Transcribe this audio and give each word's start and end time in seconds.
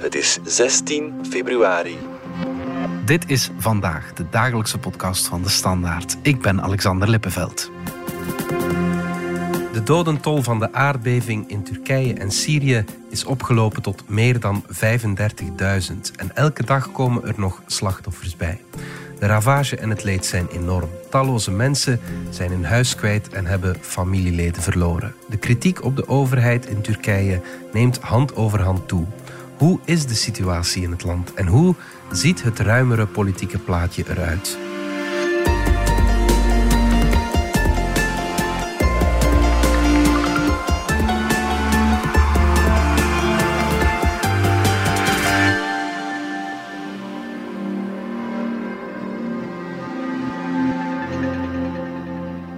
Het 0.00 0.14
is 0.14 0.38
16 0.44 1.26
februari. 1.30 1.98
Dit 3.04 3.30
is 3.30 3.50
vandaag 3.58 4.12
de 4.12 4.24
dagelijkse 4.30 4.78
podcast 4.78 5.26
van 5.26 5.42
de 5.42 5.48
Standaard. 5.48 6.16
Ik 6.22 6.40
ben 6.40 6.62
Alexander 6.62 7.08
Lippenveld. 7.08 7.70
De 9.72 9.82
dodentol 9.84 10.42
van 10.42 10.58
de 10.58 10.72
aardbeving 10.72 11.50
in 11.50 11.62
Turkije 11.62 12.14
en 12.14 12.30
Syrië 12.30 12.84
is 13.10 13.24
opgelopen 13.24 13.82
tot 13.82 14.08
meer 14.08 14.40
dan 14.40 14.64
35.000 14.66 14.72
en 16.16 16.36
elke 16.36 16.64
dag 16.64 16.92
komen 16.92 17.26
er 17.26 17.34
nog 17.36 17.62
slachtoffers 17.66 18.36
bij. 18.36 18.60
De 19.18 19.26
ravage 19.26 19.76
en 19.76 19.90
het 19.90 20.04
leed 20.04 20.26
zijn 20.26 20.48
enorm. 20.48 20.88
Talloze 21.10 21.50
mensen 21.50 22.00
zijn 22.30 22.50
hun 22.50 22.64
huis 22.64 22.94
kwijt 22.94 23.28
en 23.28 23.46
hebben 23.46 23.76
familieleden 23.80 24.62
verloren. 24.62 25.14
De 25.28 25.36
kritiek 25.36 25.84
op 25.84 25.96
de 25.96 26.08
overheid 26.08 26.66
in 26.66 26.80
Turkije 26.80 27.40
neemt 27.72 27.98
hand 27.98 28.36
over 28.36 28.60
hand 28.62 28.88
toe. 28.88 29.06
Hoe 29.60 29.78
is 29.84 30.06
de 30.06 30.14
situatie 30.14 30.82
in 30.82 30.90
het 30.90 31.04
land 31.04 31.34
en 31.34 31.46
hoe 31.46 31.74
ziet 32.12 32.42
het 32.42 32.58
ruimere 32.58 33.06
politieke 33.06 33.58
plaatje 33.58 34.04
eruit? 34.08 34.58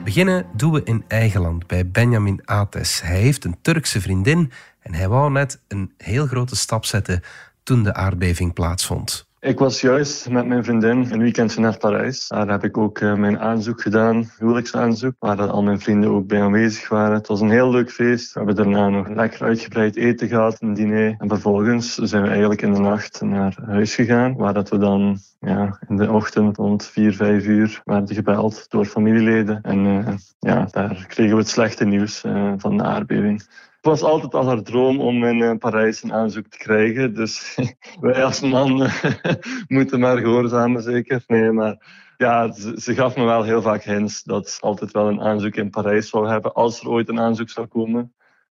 Beginnen 0.05 0.47
doen 0.53 0.73
we 0.73 0.83
in 0.84 1.05
eigen 1.09 1.41
land 1.41 1.67
bij 1.67 1.91
Benjamin 1.91 2.41
Ates. 2.45 3.01
Hij 3.03 3.21
heeft 3.21 3.45
een 3.45 3.57
Turkse 3.62 4.01
vriendin 4.01 4.53
en 4.83 4.95
hij 4.95 5.09
wou 5.09 5.31
net 5.31 5.61
een 5.69 5.93
heel 5.97 6.27
grote 6.27 6.57
stap 6.57 6.85
zetten 6.85 7.23
toen 7.63 7.83
de 7.83 7.95
aardbeving 7.95 8.53
plaatsvond. 8.53 9.31
Ik 9.45 9.59
was 9.59 9.81
juist 9.81 10.29
met 10.31 10.47
mijn 10.47 10.65
vriendin 10.65 11.06
een 11.11 11.19
weekendje 11.19 11.61
naar 11.61 11.79
Parijs. 11.79 12.29
Daar 12.29 12.48
heb 12.48 12.65
ik 12.65 12.77
ook 12.77 12.98
eh, 12.98 13.15
mijn 13.15 13.39
aanzoek 13.39 13.83
gedaan, 13.83 14.31
huwelijksaanzoek, 14.39 15.15
waar 15.19 15.51
al 15.51 15.62
mijn 15.62 15.81
vrienden 15.81 16.11
ook 16.11 16.27
bij 16.27 16.43
aanwezig 16.43 16.89
waren. 16.89 17.15
Het 17.15 17.27
was 17.27 17.41
een 17.41 17.51
heel 17.51 17.71
leuk 17.71 17.91
feest. 17.91 18.33
We 18.33 18.39
hebben 18.39 18.56
daarna 18.56 18.89
nog 18.89 19.09
lekker 19.09 19.43
uitgebreid 19.43 19.97
eten 19.97 20.29
gehad, 20.29 20.56
een 20.61 20.75
diner. 20.75 21.15
En 21.19 21.28
vervolgens 21.28 21.95
zijn 21.95 22.23
we 22.23 22.28
eigenlijk 22.28 22.62
in 22.62 22.73
de 22.73 22.81
nacht 22.81 23.21
naar 23.21 23.56
huis 23.67 23.95
gegaan, 23.95 24.37
waar 24.37 24.55
dat 24.55 24.69
we 24.69 24.78
dan 24.78 25.19
ja, 25.41 25.78
in 25.89 25.97
de 25.97 26.12
ochtend 26.12 26.56
rond 26.56 26.87
4, 26.87 27.15
5 27.15 27.45
uur 27.45 27.81
werden 27.84 28.15
gebeld 28.15 28.71
door 28.71 28.84
familieleden. 28.84 29.59
En 29.62 29.87
uh, 29.87 30.09
ja, 30.39 30.69
daar 30.71 31.05
kregen 31.09 31.33
we 31.33 31.41
het 31.41 31.49
slechte 31.49 31.84
nieuws 31.84 32.25
uh, 32.25 32.53
van 32.56 32.77
de 32.77 32.84
aardbeving. 32.84 33.43
Het 33.83 33.91
was 33.91 34.02
altijd 34.02 34.34
al 34.34 34.47
haar 34.47 34.62
droom 34.62 35.00
om 35.00 35.25
in 35.25 35.38
uh, 35.38 35.56
Parijs 35.58 36.02
een 36.02 36.12
aanzoek 36.12 36.47
te 36.47 36.58
krijgen. 36.58 37.14
Dus 37.14 37.58
wij 38.00 38.25
als 38.25 38.41
man 38.41 38.91
moeten 39.69 40.00
maar 40.00 40.19
gehoorzamen, 40.19 40.83
zeker. 40.83 41.22
Nee, 41.27 41.50
maar 41.50 41.77
ja, 42.16 42.53
ze, 42.53 42.94
gaf 42.94 43.16
me 43.16 43.25
wel 43.25 43.42
heel 43.42 43.62
vaak 43.62 43.83
hints 43.83 44.22
dat 44.22 44.48
ze 44.50 44.60
altijd 44.60 44.91
wel 44.91 45.08
een 45.08 45.20
aanzoek 45.20 45.55
in 45.55 45.70
Parijs 45.70 46.08
zou 46.08 46.28
hebben. 46.28 46.53
Als 46.53 46.80
er 46.80 46.88
ooit 46.88 47.08
een 47.08 47.20
aanzoek 47.20 47.48
zou 47.48 47.66
komen. 47.66 48.14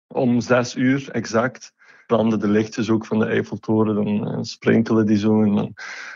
Om 0.07 0.41
zes 0.41 0.75
uur 0.75 1.11
exact 1.11 1.73
branden 2.07 2.39
de 2.39 2.47
lichtjes 2.47 2.89
ook 2.89 3.05
van 3.05 3.19
de 3.19 3.25
Eiffeltoren. 3.25 3.95
Dan 3.95 4.31
uh, 4.31 4.37
sprinkelen 4.41 5.05
die 5.05 5.17
zo. 5.17 5.43
En 5.43 5.55
dan 5.55 5.73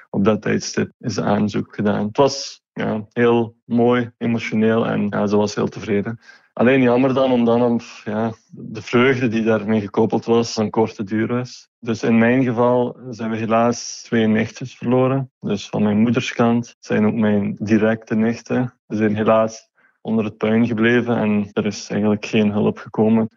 op 0.10 0.24
dat 0.24 0.42
tijdstip 0.42 0.92
is 1.00 1.16
de 1.16 1.24
aanzoek 1.24 1.76
gedaan. 1.76 2.08
Het 2.08 2.18
was 2.18 2.62
ja, 2.74 3.06
heel 3.10 3.56
mooi, 3.66 4.12
emotioneel 4.18 4.86
en 4.86 5.30
ze 5.30 5.38
was 5.38 5.56
heel 5.56 5.68
tevreden. 5.68 6.20
Alleen 6.60 6.82
jammer 6.82 7.14
dan, 7.14 7.32
omdat 7.32 8.02
ja, 8.06 8.34
de 8.52 8.82
vreugde 8.82 9.28
die 9.28 9.44
daarmee 9.44 9.82
gekoppeld 9.82 10.26
was, 10.26 10.58
een 10.58 10.70
korte 10.70 11.04
duur 11.04 11.28
was. 11.28 11.70
Dus 11.80 12.04
in 12.04 12.18
mijn 12.18 12.44
geval 12.44 12.98
zijn 13.10 13.30
we 13.30 13.38
helaas 13.38 14.02
twee 14.02 14.28
nichtjes 14.28 14.76
verloren. 14.76 15.32
Dus 15.40 15.68
van 15.68 15.84
mijn 15.84 16.00
moederskant 16.00 16.76
zijn 16.80 17.06
ook 17.06 17.14
mijn 17.14 17.56
directe 17.60 18.16
nichten. 18.16 18.74
Ze 18.88 18.96
zijn 18.96 19.16
helaas 19.16 19.70
onder 20.02 20.26
het 20.26 20.38
puin 20.38 20.68
gebleven 20.68 21.18
en 21.18 21.50
er 21.52 21.66
is 21.66 21.90
eigenlijk 21.90 22.26
geen 22.26 22.52
hulp 22.52 22.78
gekomen. 22.78 23.28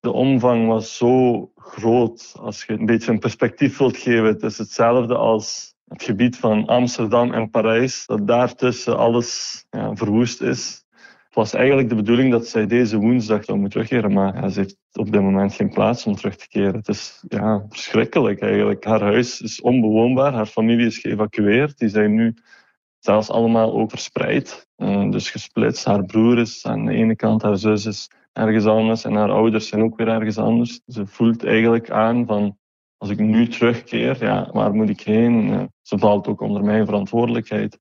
De 0.00 0.12
omvang 0.12 0.66
was 0.66 0.96
zo 0.96 1.50
groot, 1.56 2.34
als 2.38 2.64
je 2.64 2.72
een 2.72 2.86
beetje 2.86 3.12
een 3.12 3.18
perspectief 3.18 3.78
wilt 3.78 3.96
geven. 3.96 4.24
Het 4.24 4.42
is 4.42 4.58
hetzelfde 4.58 5.16
als 5.16 5.74
het 5.88 6.02
gebied 6.02 6.36
van 6.36 6.66
Amsterdam 6.66 7.32
en 7.32 7.50
Parijs, 7.50 8.06
dat 8.06 8.26
daartussen 8.26 8.98
alles 8.98 9.64
ja, 9.70 9.94
verwoest 9.96 10.40
is. 10.40 10.81
Het 11.32 11.40
was 11.40 11.54
eigenlijk 11.54 11.88
de 11.88 11.94
bedoeling 11.94 12.30
dat 12.30 12.46
zij 12.46 12.66
deze 12.66 12.98
woensdag 12.98 13.44
zou 13.44 13.58
moeten 13.58 13.84
terugkeren, 13.86 14.12
maar 14.12 14.50
ze 14.50 14.60
heeft 14.60 14.76
op 14.92 15.12
dit 15.12 15.20
moment 15.22 15.54
geen 15.54 15.70
plaats 15.70 16.06
om 16.06 16.14
terug 16.14 16.36
te 16.36 16.48
keren. 16.48 16.74
Het 16.74 16.88
is 16.88 17.24
ja, 17.28 17.64
verschrikkelijk 17.68 18.40
eigenlijk. 18.40 18.84
Haar 18.84 19.00
huis 19.00 19.40
is 19.40 19.60
onbewoonbaar, 19.60 20.32
haar 20.32 20.46
familie 20.46 20.86
is 20.86 20.98
geëvacueerd. 20.98 21.78
Die 21.78 21.88
zijn 21.88 22.14
nu 22.14 22.34
zelfs 22.98 23.30
allemaal 23.30 23.72
ook 23.72 23.90
verspreid, 23.90 24.68
uh, 24.76 25.10
dus 25.10 25.30
gesplitst. 25.30 25.84
Haar 25.84 26.04
broer 26.04 26.38
is 26.38 26.66
aan 26.66 26.84
de 26.84 26.92
ene 26.92 27.16
kant, 27.16 27.42
haar 27.42 27.56
zus 27.56 27.86
is 27.86 28.10
ergens 28.32 28.66
anders 28.66 29.04
en 29.04 29.14
haar 29.14 29.30
ouders 29.30 29.68
zijn 29.68 29.82
ook 29.82 29.96
weer 29.96 30.08
ergens 30.08 30.38
anders. 30.38 30.80
Ze 30.86 31.06
voelt 31.06 31.44
eigenlijk 31.44 31.90
aan 31.90 32.26
van 32.26 32.58
als 32.96 33.10
ik 33.10 33.18
nu 33.18 33.48
terugkeer, 33.48 34.24
ja, 34.24 34.48
waar 34.52 34.74
moet 34.74 34.88
ik 34.88 35.00
heen? 35.00 35.68
Ze 35.82 35.98
valt 35.98 36.26
ook 36.28 36.40
onder 36.40 36.64
mijn 36.64 36.84
verantwoordelijkheid 36.84 37.78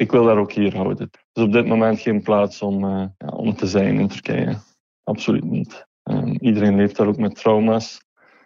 ik 0.00 0.10
wil 0.10 0.24
daar 0.24 0.38
ook 0.38 0.52
hier 0.52 0.76
houden. 0.76 1.10
Dus 1.32 1.44
op 1.44 1.52
dit 1.52 1.66
moment 1.66 2.00
geen 2.00 2.22
plaats 2.22 2.62
om, 2.62 2.84
uh, 2.84 3.04
ja, 3.18 3.26
om 3.26 3.54
te 3.54 3.66
zijn 3.66 3.98
in 3.98 4.08
Turkije. 4.08 4.56
Absoluut 5.04 5.44
niet. 5.44 5.86
Um, 6.04 6.36
iedereen 6.40 6.76
leeft 6.76 6.96
daar 6.96 7.06
ook 7.06 7.16
met 7.16 7.34
trauma's. 7.34 8.00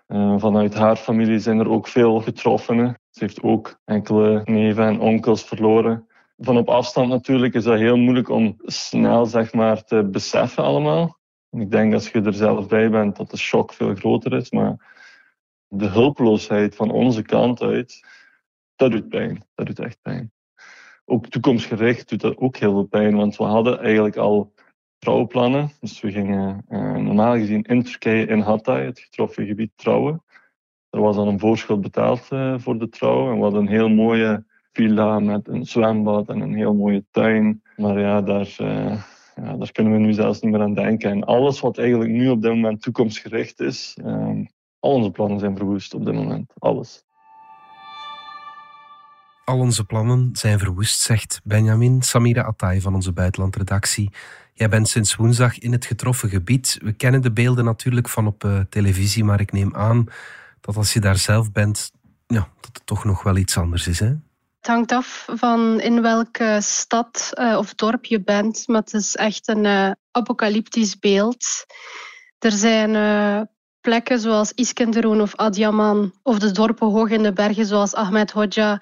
Uh, 0.09 0.39
vanuit 0.39 0.75
haar 0.75 0.97
familie 0.97 1.39
zijn 1.39 1.59
er 1.59 1.69
ook 1.69 1.89
veel 1.89 2.21
getroffenen. 2.21 2.99
Ze 3.11 3.25
heeft 3.25 3.43
ook 3.43 3.81
enkele 3.85 4.43
neven 4.45 4.85
en 4.85 5.01
onkels 5.01 5.45
verloren. 5.45 6.09
Van 6.39 6.57
op 6.57 6.69
afstand 6.69 7.09
natuurlijk 7.09 7.55
is 7.55 7.65
dat 7.65 7.79
heel 7.79 7.97
moeilijk 7.97 8.29
om 8.29 8.55
snel 8.65 9.27
zeg 9.27 9.53
maar, 9.53 9.85
te 9.85 10.09
beseffen 10.11 10.65
allemaal. 10.65 11.19
Ik 11.51 11.71
denk 11.71 11.95
als 11.95 12.11
je 12.11 12.23
er 12.23 12.35
zelf 12.35 12.69
bij 12.69 12.91
bent 12.91 13.17
dat 13.17 13.31
de 13.31 13.37
shock 13.37 13.73
veel 13.73 13.95
groter 13.95 14.33
is. 14.33 14.51
Maar 14.51 14.95
de 15.69 15.89
hulpeloosheid 15.89 16.77
van 16.77 16.91
onze 16.91 17.23
kant 17.23 17.63
uit, 17.63 18.07
dat 18.77 18.91
doet 18.91 19.09
pijn. 19.09 19.45
Dat 19.55 19.67
doet 19.67 19.79
echt 19.79 19.99
pijn 20.03 20.34
ook 21.05 21.29
toekomstgericht 21.29 22.09
doet 22.09 22.21
dat 22.21 22.37
ook 22.37 22.57
heel 22.57 22.73
veel 22.73 22.87
pijn, 22.87 23.17
want 23.17 23.37
we 23.37 23.45
hadden 23.45 23.81
eigenlijk 23.81 24.17
al 24.17 24.53
trouwplannen. 24.99 25.71
Dus 25.81 26.01
we 26.01 26.11
gingen 26.11 26.65
uh, 26.69 26.97
normaal 26.97 27.33
gezien 27.33 27.63
in 27.63 27.83
Turkije, 27.83 28.27
in 28.27 28.41
Hatay, 28.41 28.85
het 28.85 28.99
getroffen 28.99 29.47
gebied, 29.47 29.71
trouwen. 29.77 30.23
Er 30.91 31.01
was 31.01 31.17
dan 31.17 31.29
een 31.29 31.39
voorschot 31.39 31.81
betaald 31.81 32.29
uh, 32.33 32.59
voor 32.59 32.79
de 32.79 32.89
trouw 32.89 33.31
en 33.31 33.37
we 33.37 33.43
hadden 33.43 33.61
een 33.61 33.69
heel 33.69 33.89
mooie 33.89 34.45
villa 34.73 35.19
met 35.19 35.49
een 35.49 35.67
zwembad 35.67 36.29
en 36.29 36.41
een 36.41 36.55
heel 36.55 36.75
mooie 36.75 37.05
tuin. 37.11 37.63
Maar 37.77 38.01
ja, 38.01 38.23
daar, 38.23 38.57
uh, 38.61 39.03
ja, 39.35 39.57
daar 39.57 39.73
kunnen 39.73 39.93
we 39.93 39.99
nu 39.99 40.13
zelfs 40.13 40.41
niet 40.41 40.53
meer 40.53 40.63
aan 40.63 40.75
denken. 40.75 41.11
En 41.11 41.25
alles 41.25 41.61
wat 41.61 41.79
eigenlijk 41.79 42.11
nu 42.11 42.29
op 42.29 42.43
dit 42.43 42.51
moment 42.51 42.83
toekomstgericht 42.83 43.61
is, 43.61 43.97
al 44.79 44.93
onze 44.93 45.11
plannen 45.11 45.39
zijn 45.39 45.57
verwoest 45.57 45.95
op 45.95 46.05
dit 46.05 46.15
moment. 46.15 46.53
Alles. 46.59 47.05
Al 49.45 49.59
onze 49.59 49.85
plannen 49.85 50.31
zijn 50.33 50.59
verwoest, 50.59 51.01
zegt 51.01 51.41
Benjamin 51.45 52.03
Samira 52.03 52.43
Atay 52.43 52.81
van 52.81 52.95
onze 52.95 53.13
buitenlandredactie. 53.13 54.11
Jij 54.55 54.69
bent 54.69 54.89
sinds 54.89 55.15
woensdag 55.15 55.59
in 55.59 55.73
het 55.73 55.85
getroffen 55.85 56.29
gebied. 56.29 56.79
We 56.83 56.93
kennen 56.93 57.23
de 57.23 57.33
beelden 57.33 57.65
natuurlijk 57.65 58.09
van 58.09 58.27
op 58.27 58.45
uh, 58.45 58.61
televisie, 58.71 59.25
maar 59.25 59.41
ik 59.41 59.53
neem 59.53 59.75
aan 59.75 60.07
dat 60.61 60.77
als 60.77 60.93
je 60.93 61.01
daar 61.01 61.17
zelf 61.17 61.53
bent, 61.53 61.91
ja, 62.27 62.49
dat 62.61 62.71
het 62.73 62.87
toch 62.87 63.05
nog 63.05 63.23
wel 63.23 63.37
iets 63.37 63.57
anders 63.57 63.87
is. 63.87 63.99
Hè? 63.99 64.07
Het 64.07 64.67
hangt 64.67 64.93
af 64.93 65.27
van 65.35 65.81
in 65.81 66.03
welke 66.03 66.59
stad 66.61 67.31
uh, 67.35 67.57
of 67.59 67.75
dorp 67.75 68.05
je 68.05 68.23
bent, 68.23 68.69
maar 68.69 68.81
het 68.81 68.95
is 68.95 69.17
echt 69.17 69.49
een 69.49 69.65
uh, 69.65 69.91
apocalyptisch 70.11 70.99
beeld. 70.99 71.45
Er 72.39 72.53
zijn 72.53 73.49
plekken 73.81 74.21
zoals 74.21 74.53
Iskenderun 74.53 75.21
of 75.21 75.37
Adiaman, 75.37 76.13
of 76.23 76.39
de 76.39 76.51
dorpen 76.51 76.91
hoog 76.91 77.09
in 77.09 77.23
de 77.23 77.33
bergen 77.33 77.67
zoals 77.67 77.95
Ahmed 77.95 78.31
Hodja, 78.31 78.81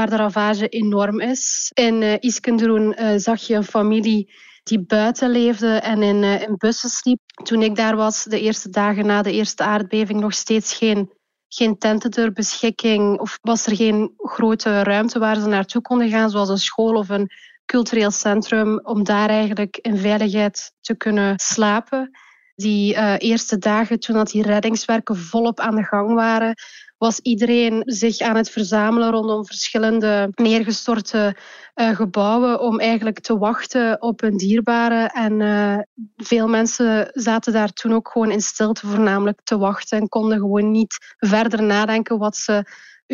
waar 0.00 0.10
de 0.10 0.16
ravage 0.16 0.68
enorm 0.68 1.20
is. 1.20 1.70
In 1.74 2.02
uh, 2.02 2.14
Iskenderun 2.18 2.96
uh, 2.98 3.12
zag 3.16 3.40
je 3.40 3.54
een 3.54 3.64
familie 3.64 4.32
die 4.62 4.80
buiten 4.80 5.30
leefde 5.30 5.68
en 5.68 6.02
in, 6.02 6.22
uh, 6.22 6.56
bussen 6.56 6.90
sliep. 6.90 7.20
Toen 7.42 7.62
ik 7.62 7.76
daar 7.76 7.96
was, 7.96 8.24
de 8.24 8.40
eerste 8.40 8.70
dagen 8.70 9.06
na 9.06 9.22
de 9.22 9.32
eerste 9.32 9.62
aardbeving, 9.62 10.20
nog 10.20 10.34
steeds 10.34 10.74
geen, 10.74 11.12
geen 11.48 11.78
tenten 11.78 12.10
ter 12.10 12.32
beschikking 12.32 13.18
of 13.18 13.38
was 13.40 13.66
er 13.66 13.76
geen 13.76 14.12
grote 14.16 14.82
ruimte 14.82 15.18
waar 15.18 15.36
ze 15.36 15.46
naartoe 15.46 15.82
konden 15.82 16.08
gaan, 16.08 16.30
zoals 16.30 16.48
een 16.48 16.58
school 16.58 16.94
of 16.94 17.08
een 17.08 17.30
cultureel 17.64 18.10
centrum, 18.10 18.80
om 18.82 19.04
daar 19.04 19.28
eigenlijk 19.28 19.76
in 19.76 19.96
veiligheid 19.96 20.72
te 20.80 20.96
kunnen 20.96 21.38
slapen. 21.38 22.10
Die 22.54 23.18
eerste 23.18 23.58
dagen, 23.58 24.00
toen 24.00 24.16
dat 24.16 24.30
die 24.30 24.42
reddingswerken 24.42 25.16
volop 25.16 25.60
aan 25.60 25.74
de 25.74 25.84
gang 25.84 26.14
waren, 26.14 26.54
was 27.00 27.18
iedereen 27.18 27.82
zich 27.86 28.18
aan 28.18 28.36
het 28.36 28.50
verzamelen 28.50 29.10
rondom 29.10 29.46
verschillende 29.46 30.30
neergestorte 30.34 31.36
uh, 31.74 31.96
gebouwen 31.96 32.60
om 32.60 32.80
eigenlijk 32.80 33.20
te 33.20 33.38
wachten 33.38 34.02
op 34.02 34.20
hun 34.20 34.36
dierbaren. 34.36 35.08
En 35.08 35.40
uh, 35.40 35.78
veel 36.16 36.48
mensen 36.48 37.10
zaten 37.12 37.52
daar 37.52 37.72
toen 37.72 37.92
ook 37.92 38.08
gewoon 38.08 38.30
in 38.30 38.40
stilte 38.40 38.86
voornamelijk 38.86 39.40
te 39.44 39.58
wachten 39.58 39.98
en 39.98 40.08
konden 40.08 40.38
gewoon 40.38 40.70
niet 40.70 41.14
verder 41.16 41.62
nadenken 41.62 42.18
wat 42.18 42.36
ze 42.36 42.64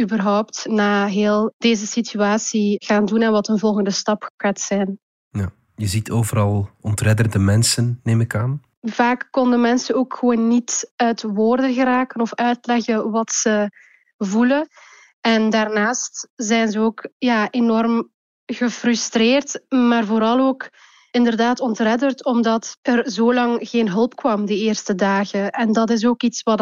überhaupt 0.00 0.66
na 0.68 1.06
heel 1.06 1.54
deze 1.58 1.86
situatie 1.86 2.84
gaan 2.84 3.04
doen 3.04 3.22
en 3.22 3.32
wat 3.32 3.48
een 3.48 3.58
volgende 3.58 3.90
stap 3.90 4.30
gaat 4.36 4.60
zijn. 4.60 4.98
Ja, 5.30 5.50
je 5.76 5.86
ziet 5.86 6.10
overal 6.10 6.68
ontredderde 6.80 7.38
mensen, 7.38 8.00
neem 8.02 8.20
ik 8.20 8.34
aan. 8.34 8.60
Vaak 8.90 9.28
konden 9.30 9.60
mensen 9.60 9.94
ook 9.94 10.16
gewoon 10.16 10.48
niet 10.48 10.92
uit 10.96 11.22
woorden 11.22 11.74
geraken 11.74 12.20
of 12.20 12.34
uitleggen 12.34 13.10
wat 13.10 13.32
ze 13.32 13.70
voelen. 14.18 14.68
En 15.20 15.50
daarnaast 15.50 16.28
zijn 16.36 16.70
ze 16.70 16.80
ook 16.80 17.08
ja, 17.18 17.50
enorm 17.50 18.10
gefrustreerd, 18.46 19.60
maar 19.68 20.04
vooral 20.04 20.40
ook 20.40 20.68
inderdaad 21.10 21.60
ontredderd 21.60 22.24
omdat 22.24 22.78
er 22.82 23.10
zo 23.10 23.34
lang 23.34 23.68
geen 23.68 23.90
hulp 23.90 24.16
kwam 24.16 24.46
de 24.46 24.56
eerste 24.58 24.94
dagen. 24.94 25.50
En 25.50 25.72
dat 25.72 25.90
is 25.90 26.06
ook 26.06 26.22
iets 26.22 26.42
wat 26.42 26.60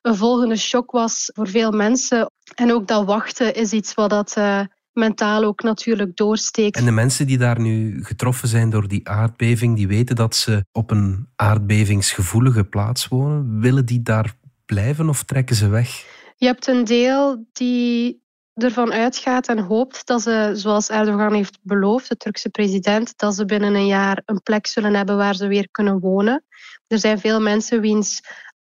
een 0.00 0.16
volgende 0.16 0.56
shock 0.56 0.90
was 0.90 1.30
voor 1.34 1.48
veel 1.48 1.70
mensen. 1.70 2.30
En 2.54 2.72
ook 2.72 2.86
dat 2.86 3.04
wachten 3.04 3.54
is 3.54 3.72
iets 3.72 3.94
wat 3.94 4.10
dat 4.10 4.34
uh, 4.38 4.60
mentaal 5.00 5.44
ook 5.44 5.62
natuurlijk 5.62 6.16
doorsteekt. 6.16 6.76
En 6.76 6.84
de 6.84 6.90
mensen 6.90 7.26
die 7.26 7.38
daar 7.38 7.60
nu 7.60 8.04
getroffen 8.04 8.48
zijn 8.48 8.70
door 8.70 8.88
die 8.88 9.08
aardbeving, 9.08 9.76
die 9.76 9.88
weten 9.88 10.16
dat 10.16 10.34
ze 10.34 10.64
op 10.72 10.90
een 10.90 11.28
aardbevingsgevoelige 11.36 12.64
plaats 12.64 13.08
wonen. 13.08 13.60
Willen 13.60 13.86
die 13.86 14.02
daar 14.02 14.34
blijven 14.66 15.08
of 15.08 15.22
trekken 15.22 15.56
ze 15.56 15.68
weg? 15.68 16.04
Je 16.36 16.46
hebt 16.46 16.66
een 16.66 16.84
deel 16.84 17.46
die 17.52 18.22
ervan 18.54 18.92
uitgaat 18.92 19.48
en 19.48 19.58
hoopt 19.58 20.06
dat 20.06 20.22
ze, 20.22 20.50
zoals 20.54 20.88
Erdogan 20.88 21.34
heeft 21.34 21.58
beloofd, 21.62 22.08
de 22.08 22.16
Turkse 22.16 22.48
president, 22.48 23.18
dat 23.18 23.34
ze 23.34 23.44
binnen 23.44 23.74
een 23.74 23.86
jaar 23.86 24.22
een 24.24 24.42
plek 24.42 24.66
zullen 24.66 24.94
hebben 24.94 25.16
waar 25.16 25.34
ze 25.34 25.46
weer 25.46 25.68
kunnen 25.70 25.98
wonen. 25.98 26.44
Er 26.86 26.98
zijn 26.98 27.18
veel 27.18 27.40
mensen 27.40 27.80
wiens 27.80 28.20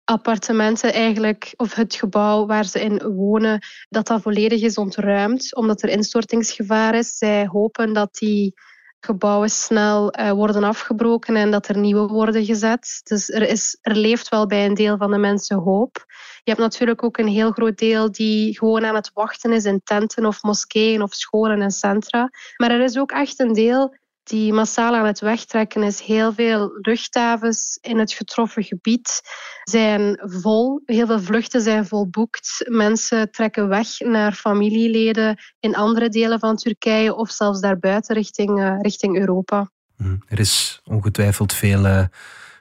appartementen 0.08 0.94
eigenlijk, 0.94 1.54
of 1.56 1.74
het 1.74 1.96
gebouw 1.96 2.46
waar 2.46 2.66
ze 2.66 2.82
in 2.82 3.04
wonen, 3.04 3.60
dat 3.90 4.08
dat 4.08 4.22
volledig 4.22 4.62
is 4.62 4.78
ontruimd, 4.78 5.56
omdat 5.56 5.82
er 5.82 5.90
instortingsgevaar 5.90 6.96
is. 6.96 7.18
Zij 7.18 7.48
hopen 7.48 7.94
dat 7.94 8.16
die 8.16 8.54
gebouwen 9.00 9.50
snel 9.50 10.20
uh, 10.20 10.32
worden 10.32 10.64
afgebroken 10.64 11.36
en 11.36 11.52
dat 11.52 11.68
er 11.68 11.78
nieuwe 11.78 12.08
worden 12.08 12.46
gezet. 12.46 13.02
Dus 13.04 13.30
er, 13.30 13.42
is, 13.42 13.78
er 13.82 13.96
leeft 13.96 14.30
wel 14.30 14.48
bij 14.48 14.66
een 14.66 14.74
deel 14.74 14.98
van 14.98 15.12
de 15.12 15.18
mensen 15.18 15.58
hoop. 15.58 16.06
Je 16.44 16.52
hebt 16.52 16.60
natuurlijk 16.60 17.04
ook 17.04 17.18
een 17.18 17.28
heel 17.28 17.52
groot 17.52 17.78
deel 17.78 18.12
die 18.12 18.58
gewoon 18.58 18.86
aan 18.86 18.96
het 18.96 19.12
wachten 19.14 19.52
is 19.52 19.66
in 19.66 19.82
tenten 19.84 20.26
of 20.26 20.42
moskeeën 20.42 21.02
of 21.02 21.14
scholen 21.14 21.62
en 21.62 21.72
centra. 21.72 22.30
Maar 22.58 22.72
er 22.72 22.84
is 22.84 22.98
ook 22.98 23.12
echt 23.12 23.40
een 23.40 23.54
deel 23.54 23.96
die 24.28 24.54
massaal 24.54 24.96
aan 24.96 25.06
het 25.06 25.20
wegtrekken 25.20 25.84
is. 25.84 26.02
Heel 26.02 26.34
veel 26.34 26.78
luchthavens 26.82 27.78
in 27.82 28.00
het 28.00 28.14
getroffen 28.14 28.64
gebied 28.64 29.22
zijn 29.64 30.20
vol. 30.24 30.82
Heel 30.86 31.06
veel 31.06 31.22
vluchten 31.22 31.62
zijn 31.62 31.86
volboekt. 31.86 32.66
Mensen 32.70 33.32
trekken 33.32 33.68
weg 33.68 34.00
naar 34.00 34.34
familieleden 34.34 35.38
in 35.60 35.76
andere 35.76 36.10
delen 36.10 36.40
van 36.40 36.56
Turkije 36.56 37.16
of 37.16 37.32
zelfs 37.32 37.60
daarbuiten 37.60 38.16
richting, 38.16 38.60
uh, 38.60 38.78
richting 38.82 39.18
Europa. 39.18 39.70
Hm, 39.98 40.16
er 40.28 40.40
is 40.40 40.82
ongetwijfeld 40.84 41.54
veel 41.54 41.86
uh, 41.86 42.04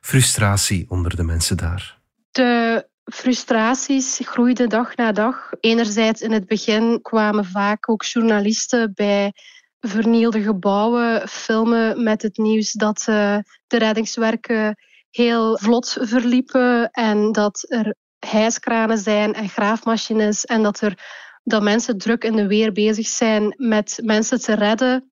frustratie 0.01 0.87
onder 0.89 1.17
de 1.17 1.23
mensen 1.23 1.57
daar. 1.57 1.99
De 2.31 2.87
frustraties 3.05 4.21
groeiden 4.25 4.69
dag 4.69 4.97
na 4.97 5.13
dag. 5.13 5.51
Enerzijds 5.61 6.21
in 6.21 6.33
het 6.33 6.47
begin 6.47 6.99
kwamen 7.03 7.45
vaak 7.45 7.91
ook 7.91 8.05
journalisten 8.05 8.93
bij 8.95 9.33
vernielde 9.81 10.43
gebouwen 10.43 11.29
filmen 11.29 12.03
met 12.03 12.23
het 12.23 12.37
nieuws 12.37 12.73
dat 12.73 13.07
uh, 13.09 13.39
de 13.67 13.79
reddingswerken 13.79 14.77
heel 15.11 15.59
vlot 15.59 15.97
verliepen 16.01 16.91
en 16.91 17.33
dat 17.33 17.65
er 17.69 17.95
hijskranen 18.19 18.99
zijn 18.99 19.35
en 19.35 19.49
graafmachines 19.49 20.45
en 20.45 20.63
dat, 20.63 20.81
er, 20.81 20.99
dat 21.45 21.63
mensen 21.63 21.99
druk 21.99 22.25
in 22.25 22.37
de 22.37 22.47
weer 22.47 22.73
bezig 22.73 23.07
zijn 23.07 23.55
met 23.57 24.01
mensen 24.03 24.41
te 24.41 24.55
redden. 24.55 25.11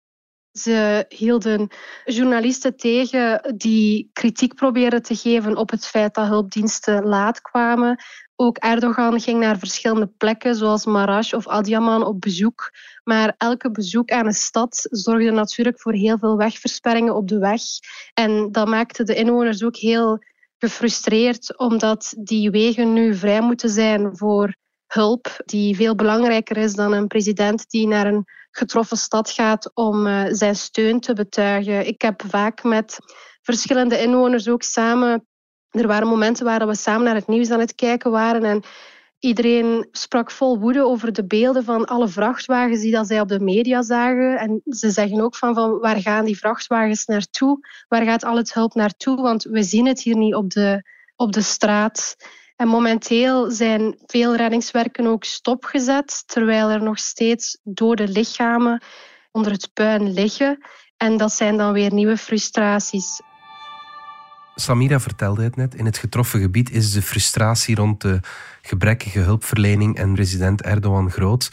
Ze 0.55 1.05
hielden 1.09 1.69
journalisten 2.05 2.77
tegen 2.77 3.55
die 3.57 4.11
kritiek 4.13 4.55
probeerden 4.55 5.03
te 5.03 5.17
geven 5.17 5.57
op 5.57 5.71
het 5.71 5.87
feit 5.87 6.15
dat 6.15 6.27
hulpdiensten 6.27 7.05
laat 7.05 7.41
kwamen. 7.41 8.03
Ook 8.37 8.57
Erdogan 8.57 9.21
ging 9.21 9.41
naar 9.41 9.59
verschillende 9.59 10.07
plekken, 10.07 10.55
zoals 10.55 10.87
Marash 10.87 11.33
of 11.33 11.49
Adiaman, 11.49 12.05
op 12.07 12.21
bezoek. 12.21 12.71
Maar 13.05 13.35
elke 13.37 13.71
bezoek 13.71 14.11
aan 14.11 14.27
een 14.27 14.33
stad 14.33 14.87
zorgde 14.91 15.31
natuurlijk 15.31 15.81
voor 15.81 15.93
heel 15.93 16.19
veel 16.19 16.37
wegversperringen 16.37 17.15
op 17.15 17.29
de 17.29 17.39
weg. 17.39 17.63
En 18.13 18.53
dat 18.53 18.69
maakte 18.69 19.05
de 19.05 19.15
inwoners 19.15 19.65
ook 19.65 19.77
heel 19.77 20.19
gefrustreerd, 20.59 21.59
omdat 21.59 22.15
die 22.19 22.51
wegen 22.51 22.93
nu 22.93 23.15
vrij 23.15 23.41
moeten 23.41 23.71
zijn 23.71 24.17
voor 24.17 24.55
hulp, 24.95 25.43
die 25.45 25.77
veel 25.77 25.95
belangrijker 25.95 26.57
is 26.57 26.75
dan 26.75 26.93
een 26.93 27.07
president 27.07 27.71
die 27.71 27.87
naar 27.87 28.07
een 28.07 28.25
getroffen 28.51 28.97
stad 28.97 29.31
gaat 29.31 29.71
om 29.75 30.07
uh, 30.07 30.25
zijn 30.31 30.57
steun 30.57 31.01
te 31.01 31.13
betuigen. 31.13 31.87
Ik 31.87 32.03
heb 32.03 32.23
vaak 32.27 32.63
met 32.63 32.99
verschillende 33.43 34.01
inwoners 34.01 34.49
ook 34.49 34.63
samen 34.63 35.27
er 35.81 35.87
waren 35.87 36.09
momenten 36.09 36.45
waar 36.45 36.67
we 36.67 36.75
samen 36.75 37.05
naar 37.05 37.15
het 37.15 37.27
nieuws 37.27 37.51
aan 37.51 37.61
het 37.61 37.75
kijken 37.75 38.11
waren 38.11 38.45
en 38.45 38.63
iedereen 39.19 39.89
sprak 39.91 40.31
vol 40.31 40.59
woede 40.59 40.85
over 40.85 41.13
de 41.13 41.27
beelden 41.27 41.65
van 41.65 41.85
alle 41.85 42.09
vrachtwagens 42.09 42.81
die 42.81 42.93
dat 42.93 43.07
zij 43.07 43.21
op 43.21 43.29
de 43.29 43.41
media 43.41 43.83
zagen. 43.83 44.39
En 44.39 44.61
ze 44.65 44.91
zeggen 44.91 45.21
ook 45.21 45.37
van, 45.37 45.55
van 45.55 45.79
waar 45.79 46.01
gaan 46.01 46.25
die 46.25 46.39
vrachtwagens 46.39 47.05
naartoe? 47.05 47.59
Waar 47.89 48.05
gaat 48.05 48.25
al 48.25 48.37
het 48.37 48.55
hulp 48.55 48.75
naartoe? 48.75 49.21
Want 49.21 49.43
we 49.43 49.63
zien 49.63 49.87
het 49.87 50.03
hier 50.03 50.17
niet 50.17 50.35
op 50.35 50.51
de, 50.51 50.83
op 51.17 51.33
de 51.33 51.43
straat. 51.43 52.17
En 52.65 52.71
momenteel 52.71 53.51
zijn 53.51 53.95
veel 54.07 54.37
reddingswerken 54.37 55.07
ook 55.07 55.25
stopgezet, 55.25 56.23
terwijl 56.27 56.71
er 56.71 56.83
nog 56.83 56.99
steeds 56.99 57.59
dode 57.63 58.09
lichamen 58.09 58.83
onder 59.33 59.53
het 59.53 59.71
puin 59.73 60.13
liggen. 60.13 60.65
En 60.97 61.17
dat 61.17 61.33
zijn 61.33 61.57
dan 61.57 61.73
weer 61.73 61.93
nieuwe 61.93 62.17
frustraties. 62.17 63.21
Samira 64.55 65.01
vertelde 65.01 65.43
het 65.43 65.57
net. 65.57 65.75
In 65.75 65.85
het 65.85 65.99
getroffen 65.99 66.41
gebied 66.41 66.71
is 66.71 66.93
de 66.93 67.03
frustratie 67.03 67.75
rond 67.77 68.01
de 68.01 68.21
gebrekkige 68.63 69.19
hulpverlening 69.19 69.97
en 69.97 70.15
president 70.15 70.63
Erdogan 70.63 71.11
groot. 71.11 71.49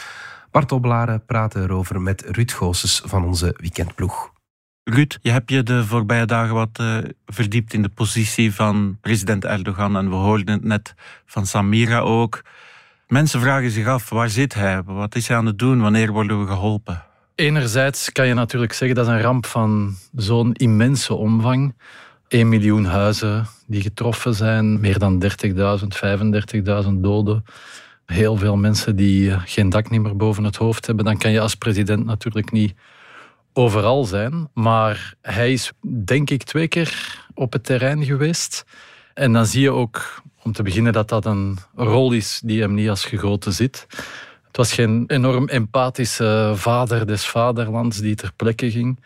Bart 0.51 0.71
Oblaren 0.71 1.25
praatte 1.25 1.59
erover 1.59 2.01
met 2.01 2.21
Ruud 2.25 2.51
Goossens 2.51 3.01
van 3.05 3.25
onze 3.25 3.55
weekendploeg. 3.57 4.30
Ruud, 4.93 5.17
je 5.21 5.31
hebt 5.31 5.49
je 5.49 5.63
de 5.63 5.85
voorbije 5.85 6.25
dagen 6.25 6.53
wat 6.53 6.79
uh, 6.81 6.97
verdiept 7.25 7.73
in 7.73 7.81
de 7.81 7.89
positie 7.89 8.53
van 8.53 8.97
president 9.01 9.45
Erdogan 9.45 9.97
en 9.97 10.09
we 10.09 10.15
hoorden 10.15 10.53
het 10.53 10.63
net 10.63 10.93
van 11.25 11.45
Samira 11.45 11.99
ook. 11.99 12.41
Mensen 13.07 13.41
vragen 13.41 13.71
zich 13.71 13.87
af, 13.87 14.09
waar 14.09 14.29
zit 14.29 14.53
hij? 14.53 14.81
Wat 14.83 15.15
is 15.15 15.27
hij 15.27 15.37
aan 15.37 15.45
het 15.45 15.59
doen? 15.59 15.81
Wanneer 15.81 16.11
worden 16.11 16.39
we 16.39 16.47
geholpen? 16.47 17.03
Enerzijds 17.35 18.11
kan 18.11 18.27
je 18.27 18.33
natuurlijk 18.33 18.73
zeggen 18.73 18.97
dat 18.97 19.07
is 19.07 19.13
een 19.13 19.21
ramp 19.21 19.45
van 19.45 19.95
zo'n 20.15 20.53
immense 20.53 21.13
omvang. 21.13 21.75
1 22.27 22.49
miljoen 22.49 22.85
huizen 22.85 23.47
die 23.67 23.81
getroffen 23.81 24.33
zijn, 24.33 24.79
meer 24.79 24.99
dan 24.99 25.23
30.000, 25.23 25.29
35.000 26.85 26.89
doden. 26.93 27.43
Heel 28.05 28.35
veel 28.35 28.57
mensen 28.57 28.95
die 28.95 29.31
eh, 29.31 29.41
geen 29.45 29.69
dak 29.69 29.89
niet 29.89 30.01
meer 30.01 30.15
boven 30.15 30.43
het 30.43 30.55
hoofd 30.55 30.85
hebben. 30.85 31.05
Dan 31.05 31.17
kan 31.17 31.31
je 31.31 31.39
als 31.39 31.55
president 31.55 32.05
natuurlijk 32.05 32.51
niet 32.51 32.73
overal 33.53 34.03
zijn. 34.05 34.49
Maar 34.53 35.13
hij 35.21 35.53
is, 35.53 35.71
denk 36.03 36.29
ik, 36.29 36.43
twee 36.43 36.67
keer 36.67 37.19
op 37.33 37.53
het 37.53 37.63
terrein 37.63 38.03
geweest. 38.03 38.63
En 39.13 39.33
dan 39.33 39.45
zie 39.45 39.61
je 39.61 39.71
ook, 39.71 40.21
om 40.43 40.51
te 40.51 40.63
beginnen, 40.63 40.93
dat 40.93 41.09
dat 41.09 41.25
een 41.25 41.57
rol 41.75 42.11
is 42.11 42.41
die 42.43 42.61
hem 42.61 42.73
niet 42.73 42.89
als 42.89 43.05
gegoten 43.05 43.53
zit. 43.53 43.87
Het 44.47 44.57
was 44.57 44.73
geen 44.73 45.03
enorm 45.07 45.47
empathische 45.47 46.53
vader 46.55 47.07
des 47.07 47.25
vaderlands 47.25 47.97
die 47.97 48.15
ter 48.15 48.31
plekke 48.35 48.71
ging. 48.71 48.99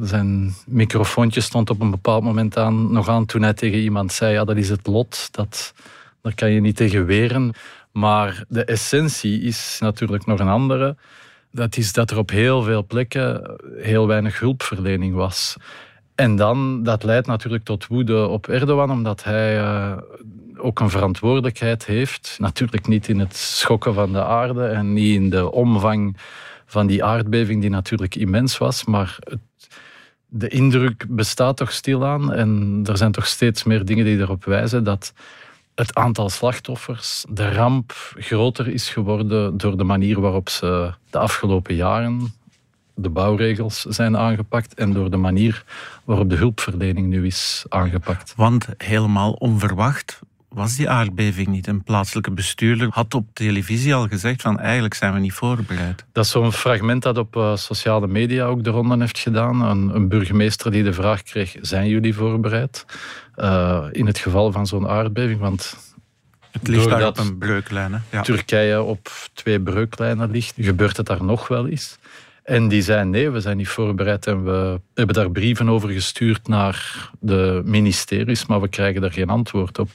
Zijn 0.00 0.54
microfoontje 0.66 1.40
stond 1.40 1.70
op 1.70 1.80
een 1.80 1.90
bepaald 1.90 2.22
moment 2.22 2.56
aan, 2.56 2.92
nog 2.92 3.08
aan 3.08 3.26
toen 3.26 3.42
hij 3.42 3.54
tegen 3.54 3.78
iemand 3.78 4.12
zei: 4.12 4.32
Ja, 4.32 4.44
dat 4.44 4.56
is 4.56 4.68
het 4.68 4.86
lot, 4.86 5.28
dat, 5.30 5.74
daar 6.22 6.34
kan 6.34 6.50
je 6.50 6.60
niet 6.60 6.76
tegen 6.76 7.06
weren. 7.06 7.54
Maar 7.92 8.44
de 8.48 8.64
essentie 8.64 9.40
is 9.40 9.76
natuurlijk 9.80 10.26
nog 10.26 10.38
een 10.38 10.48
andere. 10.48 10.96
Dat 11.54 11.76
is 11.76 11.92
dat 11.92 12.10
er 12.10 12.18
op 12.18 12.30
heel 12.30 12.62
veel 12.62 12.86
plekken 12.86 13.56
heel 13.76 14.06
weinig 14.06 14.38
hulpverlening 14.38 15.14
was. 15.14 15.56
En 16.14 16.36
dan, 16.36 16.82
dat 16.82 17.04
leidt 17.04 17.26
natuurlijk 17.26 17.64
tot 17.64 17.86
woede 17.86 18.26
op 18.26 18.48
Erdogan, 18.48 18.90
omdat 18.90 19.24
hij 19.24 19.58
uh, 19.58 19.96
ook 20.56 20.80
een 20.80 20.90
verantwoordelijkheid 20.90 21.86
heeft. 21.86 22.36
Natuurlijk 22.40 22.86
niet 22.86 23.08
in 23.08 23.18
het 23.18 23.36
schokken 23.36 23.94
van 23.94 24.12
de 24.12 24.24
aarde 24.24 24.66
en 24.66 24.92
niet 24.92 25.14
in 25.14 25.30
de 25.30 25.50
omvang 25.50 26.16
van 26.66 26.86
die 26.86 27.04
aardbeving, 27.04 27.60
die 27.60 27.70
natuurlijk 27.70 28.14
immens 28.14 28.58
was, 28.58 28.84
maar 28.84 29.16
het 29.20 29.40
de 30.36 30.48
indruk 30.48 31.06
bestaat 31.08 31.56
toch 31.56 31.72
stilaan. 31.72 32.32
En 32.32 32.80
er 32.84 32.96
zijn 32.96 33.12
toch 33.12 33.26
steeds 33.26 33.64
meer 33.64 33.84
dingen 33.84 34.04
die 34.04 34.18
erop 34.18 34.44
wijzen 34.44 34.84
dat 34.84 35.12
het 35.74 35.94
aantal 35.94 36.28
slachtoffers, 36.28 37.24
de 37.28 37.52
ramp, 37.52 37.92
groter 38.14 38.68
is 38.68 38.88
geworden 38.88 39.56
door 39.56 39.76
de 39.76 39.84
manier 39.84 40.20
waarop 40.20 40.48
ze 40.48 40.92
de 41.10 41.18
afgelopen 41.18 41.74
jaren 41.74 42.32
de 42.94 43.08
bouwregels 43.08 43.80
zijn 43.80 44.16
aangepakt 44.16 44.74
en 44.74 44.92
door 44.92 45.10
de 45.10 45.16
manier 45.16 45.64
waarop 46.04 46.30
de 46.30 46.36
hulpverlening 46.36 47.08
nu 47.08 47.26
is 47.26 47.64
aangepakt. 47.68 48.32
Want 48.36 48.68
helemaal 48.76 49.32
onverwacht 49.32 50.20
was 50.54 50.76
die 50.76 50.90
aardbeving 50.90 51.46
niet. 51.46 51.66
Een 51.66 51.82
plaatselijke 51.82 52.30
bestuurder 52.30 52.88
had 52.90 53.14
op 53.14 53.26
televisie 53.32 53.94
al 53.94 54.08
gezegd 54.08 54.42
van 54.42 54.58
eigenlijk 54.60 54.94
zijn 54.94 55.12
we 55.12 55.18
niet 55.18 55.32
voorbereid. 55.32 56.04
Dat 56.12 56.24
is 56.24 56.30
zo'n 56.30 56.52
fragment 56.52 57.02
dat 57.02 57.18
op 57.18 57.36
uh, 57.36 57.56
sociale 57.56 58.06
media 58.06 58.44
ook 58.44 58.64
de 58.64 58.70
ronde 58.70 58.96
heeft 58.98 59.18
gedaan. 59.18 59.62
Een, 59.62 59.94
een, 59.94 60.08
burgemeester 60.08 60.70
die 60.70 60.82
de 60.82 60.92
vraag 60.92 61.22
kreeg, 61.22 61.56
zijn 61.60 61.88
jullie 61.88 62.14
voorbereid? 62.14 62.86
Uh, 63.36 63.84
in 63.90 64.06
het 64.06 64.18
geval 64.18 64.52
van 64.52 64.66
zo'n 64.66 64.88
aardbeving, 64.88 65.40
want... 65.40 65.92
Het 66.50 66.68
ligt 66.68 66.88
daar 66.88 67.06
op 67.06 67.18
een 67.18 67.38
breuklijn. 67.38 68.02
Ja. 68.10 68.22
Turkije 68.22 68.82
op 68.82 69.10
twee 69.32 69.60
breuklijnen 69.60 70.30
ligt, 70.30 70.54
gebeurt 70.56 70.96
het 70.96 71.06
daar 71.06 71.24
nog 71.24 71.48
wel 71.48 71.68
eens. 71.68 71.98
En 72.44 72.68
die 72.68 72.82
zei 72.82 73.04
nee, 73.04 73.30
we 73.30 73.40
zijn 73.40 73.56
niet 73.56 73.68
voorbereid 73.68 74.26
en 74.26 74.44
we 74.44 74.80
hebben 74.94 75.14
daar 75.14 75.30
brieven 75.30 75.68
over 75.68 75.88
gestuurd 75.88 76.48
naar 76.48 77.10
de 77.20 77.62
ministeries, 77.64 78.46
maar 78.46 78.60
we 78.60 78.68
krijgen 78.68 79.00
daar 79.00 79.12
geen 79.12 79.28
antwoord 79.28 79.78
op. 79.78 79.88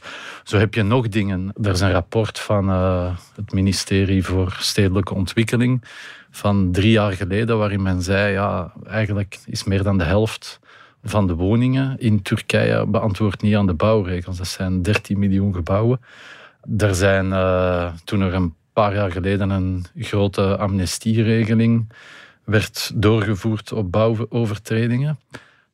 Zo 0.43 0.57
heb 0.57 0.73
je 0.73 0.83
nog 0.83 1.07
dingen. 1.07 1.53
Er 1.61 1.71
is 1.71 1.79
een 1.79 1.91
rapport 1.91 2.39
van 2.39 2.69
uh, 2.69 3.17
het 3.35 3.51
ministerie 3.51 4.23
voor 4.23 4.55
Stedelijke 4.59 5.13
Ontwikkeling 5.13 5.83
van 6.29 6.71
drie 6.71 6.91
jaar 6.91 7.11
geleden 7.11 7.57
waarin 7.57 7.81
men 7.81 8.01
zei, 8.01 8.31
ja, 8.31 8.73
eigenlijk 8.87 9.39
is 9.45 9.63
meer 9.63 9.83
dan 9.83 9.97
de 9.97 10.03
helft 10.03 10.59
van 11.03 11.27
de 11.27 11.35
woningen 11.35 11.99
in 11.99 12.21
Turkije 12.21 12.85
beantwoord 12.87 13.41
niet 13.41 13.55
aan 13.55 13.67
de 13.67 13.73
bouwregels. 13.73 14.37
Dat 14.37 14.47
zijn 14.47 14.81
13 14.81 15.19
miljoen 15.19 15.53
gebouwen. 15.53 16.01
Er 16.77 16.95
zijn 16.95 17.25
uh, 17.25 17.93
toen 18.03 18.21
er 18.21 18.33
een 18.33 18.53
paar 18.73 18.93
jaar 18.93 19.11
geleden 19.11 19.49
een 19.49 19.85
grote 19.95 20.57
amnestieregeling 20.57 21.87
werd 22.49 22.91
doorgevoerd 22.95 23.71
op 23.71 23.91
bouwovertredingen. 23.91 25.19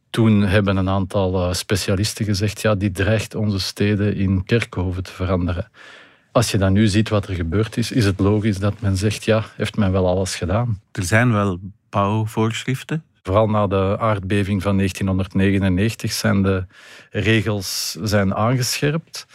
Toen 0.10 0.42
hebben 0.42 0.78
een 0.78 0.90
aantal 0.90 1.48
eh, 1.48 1.54
specialisten 1.54 2.26
gezegd, 2.26 2.62
ja, 2.62 2.76
die 2.76 2.92
dreigt 2.92 3.36
onze 3.36 3.60
steden 3.60 4.16
in 4.16 4.44
kerkhoven 4.44 5.04
te 5.04 5.12
veranderen. 5.12 5.70
Als 6.32 6.52
je 6.52 6.58
dan 6.58 6.74
nu 6.74 6.88
ziet 6.88 7.10
wat 7.10 7.28
er 7.28 7.36
gebeurd 7.36 7.78
is, 7.78 7.92
is 7.92 8.06
het 8.06 8.20
logisch 8.20 8.60
dat 8.60 8.82
men 8.82 8.98
zegt, 8.98 9.24
ja, 9.24 9.44
heeft 9.56 9.78
men 9.78 9.92
wel 9.92 10.08
alles 10.08 10.36
gedaan. 10.36 10.82
Er 10.92 11.04
zijn 11.04 11.32
wel 11.32 11.60
bouwvoorschriften. 11.90 13.04
Vooral 13.24 13.50
na 13.50 13.68
de 13.68 13.98
aardbeving 14.00 14.62
van 14.62 14.78
1999 14.78 16.12
zijn 16.12 16.42
de 16.42 16.66
regels 17.10 17.98
zijn 18.02 18.36
aangescherpt 18.36 19.26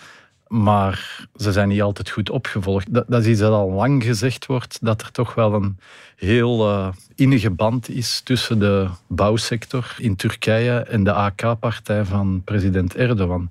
maar 0.50 1.26
ze 1.36 1.52
zijn 1.52 1.68
niet 1.68 1.82
altijd 1.82 2.10
goed 2.10 2.30
opgevolgd. 2.30 2.94
Dat, 2.94 3.04
dat 3.08 3.20
is 3.20 3.26
iets 3.26 3.40
dat 3.40 3.52
al 3.52 3.70
lang 3.70 4.04
gezegd 4.04 4.46
wordt, 4.46 4.78
dat 4.80 5.02
er 5.02 5.10
toch 5.10 5.34
wel 5.34 5.54
een 5.54 5.78
heel 6.16 6.68
uh, 6.70 6.88
innige 7.14 7.50
band 7.50 7.88
is 7.88 8.20
tussen 8.20 8.58
de 8.58 8.88
bouwsector 9.06 9.94
in 9.98 10.16
Turkije 10.16 10.78
en 10.78 11.04
de 11.04 11.12
AK-partij 11.12 12.04
van 12.04 12.42
president 12.44 12.96
Erdogan. 12.96 13.50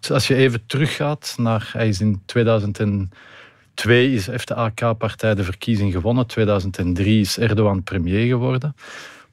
Dus 0.00 0.10
als 0.10 0.26
je 0.26 0.34
even 0.34 0.66
teruggaat 0.66 1.34
naar, 1.38 1.70
hij 1.72 1.88
is 1.88 2.00
in 2.00 2.22
2002 2.24 4.12
is, 4.12 4.26
heeft 4.26 4.48
de 4.48 4.54
AK-partij 4.54 5.34
de 5.34 5.44
verkiezing 5.44 5.92
gewonnen, 5.92 6.26
2003 6.26 7.20
is 7.20 7.38
Erdogan 7.38 7.82
premier 7.82 8.26
geworden. 8.26 8.76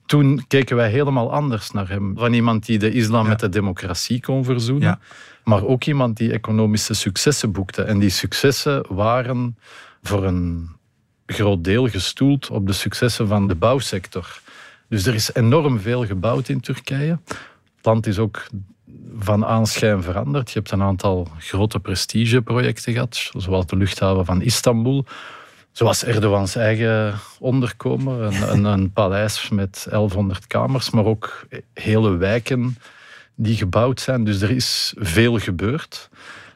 Toen 0.05 0.45
keken 0.47 0.75
wij 0.75 0.89
helemaal 0.89 1.33
anders 1.33 1.71
naar 1.71 1.89
hem. 1.89 2.13
Van 2.17 2.33
iemand 2.33 2.65
die 2.65 2.79
de 2.79 2.91
islam 2.91 3.27
met 3.27 3.39
de 3.39 3.49
democratie 3.49 4.19
kon 4.19 4.43
verzoenen. 4.43 4.87
Ja 4.87 4.99
maar 5.43 5.65
ook 5.65 5.83
iemand 5.83 6.17
die 6.17 6.31
economische 6.31 6.93
successen 6.93 7.51
boekte. 7.51 7.81
En 7.81 7.99
die 7.99 8.09
successen 8.09 8.85
waren 8.89 9.57
voor 10.01 10.23
een 10.23 10.69
groot 11.25 11.63
deel 11.63 11.87
gestoeld 11.87 12.49
op 12.49 12.67
de 12.67 12.73
successen 12.73 13.27
van 13.27 13.47
de 13.47 13.55
bouwsector. 13.55 14.41
Dus 14.89 15.05
er 15.05 15.13
is 15.13 15.33
enorm 15.33 15.79
veel 15.79 16.05
gebouwd 16.05 16.49
in 16.49 16.59
Turkije. 16.59 17.19
Het 17.75 17.85
land 17.85 18.07
is 18.07 18.19
ook 18.19 18.47
van 19.17 19.45
aanschijn 19.45 20.03
veranderd. 20.03 20.51
Je 20.51 20.59
hebt 20.59 20.71
een 20.71 20.81
aantal 20.81 21.27
grote 21.37 21.79
prestigeprojecten 21.79 22.93
gehad, 22.93 23.31
zoals 23.37 23.65
de 23.65 23.75
luchthaven 23.75 24.25
van 24.25 24.41
Istanbul. 24.41 25.05
Zoals 25.71 26.03
Erdogans 26.03 26.55
eigen 26.55 27.19
onderkomen, 27.39 28.21
een, 28.21 28.51
een, 28.51 28.63
een 28.65 28.91
paleis 28.91 29.49
met 29.49 29.87
1100 29.89 30.47
kamers, 30.47 30.89
maar 30.89 31.05
ook 31.05 31.47
hele 31.73 32.15
wijken 32.17 32.77
die 33.35 33.55
gebouwd 33.55 33.99
zijn. 33.99 34.23
Dus 34.23 34.41
er 34.41 34.51
is 34.51 34.93
veel 34.97 35.39
gebeurd. 35.39 36.09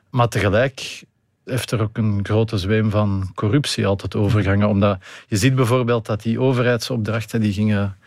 Maar 0.10 0.28
tegelijk 0.28 1.04
heeft 1.46 1.72
er 1.72 1.82
ook 1.82 1.98
een 1.98 2.20
grote 2.24 2.58
zweem 2.58 2.90
van 2.90 3.32
corruptie 3.36 3.88
altijd 3.88 4.16
overgangen. 4.16 4.68
Omdat 4.68 4.98
je 5.28 5.36
ziet 5.36 5.56
bijvoorbeeld 5.56 6.06
dat 6.06 6.22
die 6.22 6.40
overheidsopdrachten 6.40 7.42
die 7.42 7.54
gingen 7.54 7.98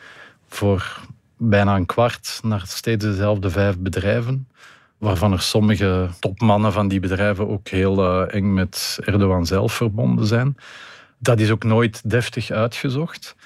voor 0.48 1.00
bijna 1.36 1.76
een 1.76 1.86
kwart 1.86 2.40
naar 2.42 2.62
steeds 2.66 3.04
dezelfde 3.04 3.50
vijf 3.50 3.78
bedrijven. 3.78 4.48
Waarvan 4.98 5.32
er 5.32 5.40
sommige 5.40 6.08
topmannen 6.18 6.72
van 6.72 6.88
die 6.88 7.00
bedrijven 7.00 7.48
ook 7.48 7.68
heel 7.68 8.04
uh, 8.04 8.34
eng 8.34 8.54
met 8.54 8.98
Erdogan 9.04 9.46
zelf 9.46 9.72
verbonden 9.72 10.26
zijn. 10.26 10.56
Dat 11.18 11.40
is 11.40 11.50
ook 11.50 11.64
nooit 11.64 12.10
deftig 12.10 12.50
uitgezocht. 12.50 13.36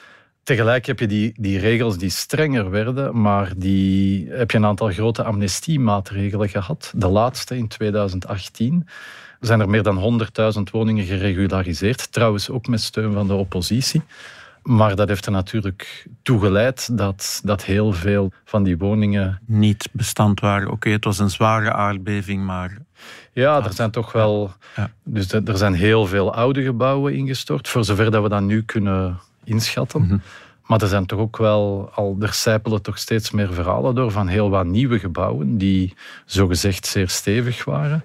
Tegelijk 0.44 0.86
heb 0.86 0.98
je 0.98 1.06
die, 1.06 1.32
die 1.36 1.58
regels 1.58 1.98
die 1.98 2.10
strenger 2.10 2.70
werden, 2.70 3.20
maar 3.20 3.52
die 3.56 4.28
heb 4.30 4.50
je 4.50 4.56
een 4.56 4.64
aantal 4.64 4.90
grote 4.90 5.24
amnestiemaatregelen 5.24 6.48
gehad. 6.48 6.92
De 6.96 7.08
laatste 7.08 7.56
in 7.56 7.68
2018 7.68 8.88
zijn 9.40 9.60
er 9.60 9.68
meer 9.68 9.82
dan 9.82 10.20
100.000 10.56 10.62
woningen 10.70 11.04
geregulariseerd, 11.04 12.12
trouwens 12.12 12.50
ook 12.50 12.66
met 12.66 12.80
steun 12.80 13.12
van 13.12 13.26
de 13.26 13.34
oppositie. 13.34 14.02
Maar 14.62 14.96
dat 14.96 15.08
heeft 15.08 15.26
er 15.26 15.32
natuurlijk 15.32 16.06
toegeleid 16.22 16.98
dat, 16.98 17.40
dat 17.44 17.64
heel 17.64 17.92
veel 17.92 18.32
van 18.44 18.62
die 18.62 18.78
woningen... 18.78 19.40
Niet 19.46 19.88
bestand 19.92 20.40
waren. 20.40 20.70
Oké, 20.70 20.90
het 20.90 21.04
was 21.04 21.18
een 21.18 21.30
zware 21.30 21.72
aardbeving, 21.72 22.44
maar... 22.44 22.78
Ja, 23.32 23.64
er 23.64 23.72
zijn 23.72 23.90
toch 23.90 24.12
wel... 24.12 24.52
Ja. 24.76 24.90
Dus 25.04 25.32
er 25.32 25.56
zijn 25.56 25.74
heel 25.74 26.06
veel 26.06 26.34
oude 26.34 26.62
gebouwen 26.62 27.14
ingestort, 27.14 27.68
voor 27.68 27.84
zover 27.84 28.10
dat 28.10 28.22
we 28.22 28.28
dat 28.28 28.42
nu 28.42 28.62
kunnen 28.62 29.20
inschatten. 29.44 30.02
Mhm. 30.02 30.16
Maar 30.66 30.82
er 30.82 30.88
zijn 30.88 31.06
toch 31.06 31.18
ook 31.18 31.36
wel, 31.36 31.90
al 31.94 32.16
er 32.20 32.32
sijpelen 32.32 32.82
toch 32.82 32.98
steeds 32.98 33.30
meer 33.30 33.52
verhalen 33.52 33.94
door 33.94 34.10
van 34.10 34.28
heel 34.28 34.50
wat 34.50 34.66
nieuwe 34.66 34.98
gebouwen 34.98 35.58
die 35.58 35.94
zogezegd 36.24 36.86
zeer 36.86 37.08
stevig 37.08 37.64
waren. 37.64 38.04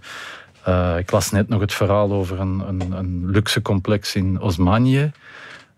Uh, 0.67 0.97
ik 0.97 1.11
las 1.11 1.31
net 1.31 1.47
nog 1.47 1.61
het 1.61 1.73
verhaal 1.73 2.11
over 2.11 2.39
een, 2.39 2.63
een, 2.67 2.91
een 2.91 3.29
luxe 3.29 3.61
complex 3.61 4.15
in 4.15 4.41
Osmanje. 4.41 5.11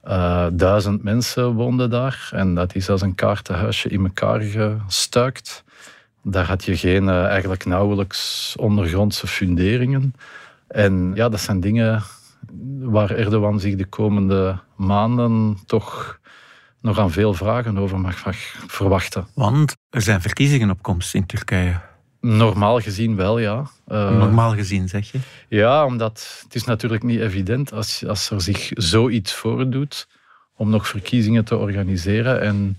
Uh, 0.08 0.48
duizend 0.54 1.04
mensen 1.04 1.54
woonden 1.54 1.90
daar 1.90 2.30
en 2.32 2.56
dat 2.56 2.76
is 2.76 2.90
als 2.90 3.02
een 3.02 3.16
kaartenhuisje 3.16 3.90
in 3.90 4.04
elkaar 4.04 4.42
gestuikt. 4.42 5.64
Daar 6.24 6.46
had 6.46 6.64
je 6.64 6.78
geen, 6.78 7.04
uh, 7.04 7.26
eigenlijk 7.26 7.66
nauwelijks 7.66 8.54
ondergrondse 8.60 9.28
funderingen. 9.28 10.14
En 10.68 11.12
ja, 11.16 11.30
dat 11.30 11.40
zijn 11.40 11.60
dingen 11.60 12.04
waar 12.80 13.12
Erdogan 13.12 13.60
zich 13.60 13.76
de 13.76 13.86
komende 13.86 14.60
maanden 14.76 15.58
toch 15.66 16.20
nog 16.82 17.00
aan 17.00 17.12
veel 17.12 17.34
vragen 17.34 17.78
over 17.78 18.00
mag, 18.00 18.24
verwachten. 18.68 19.28
Want 19.36 19.76
er 19.90 20.02
zijn 20.02 20.22
verkiezingen 20.22 20.70
op 20.70 20.82
komst 20.82 21.14
in 21.14 21.26
Turkije. 21.26 21.80
Normaal 22.22 22.80
gezien 22.80 23.16
wel, 23.16 23.40
ja. 23.40 23.66
Uh, 23.88 24.18
Normaal 24.18 24.54
gezien, 24.54 24.90
zeg 24.90 25.12
je? 25.12 25.20
Ja, 25.50 25.86
omdat 25.86 26.42
het 26.44 26.56
is 26.56 26.64
natuurlijk 26.64 27.04
niet 27.04 27.20
evident 27.20 27.74
als, 27.74 28.06
als 28.08 28.30
er 28.30 28.42
zich 28.42 28.70
zoiets 28.74 29.34
voordoet 29.34 30.08
om 30.56 30.70
nog 30.70 30.88
verkiezingen 30.88 31.46
te 31.46 31.58
organiseren. 31.58 32.42
En 32.42 32.78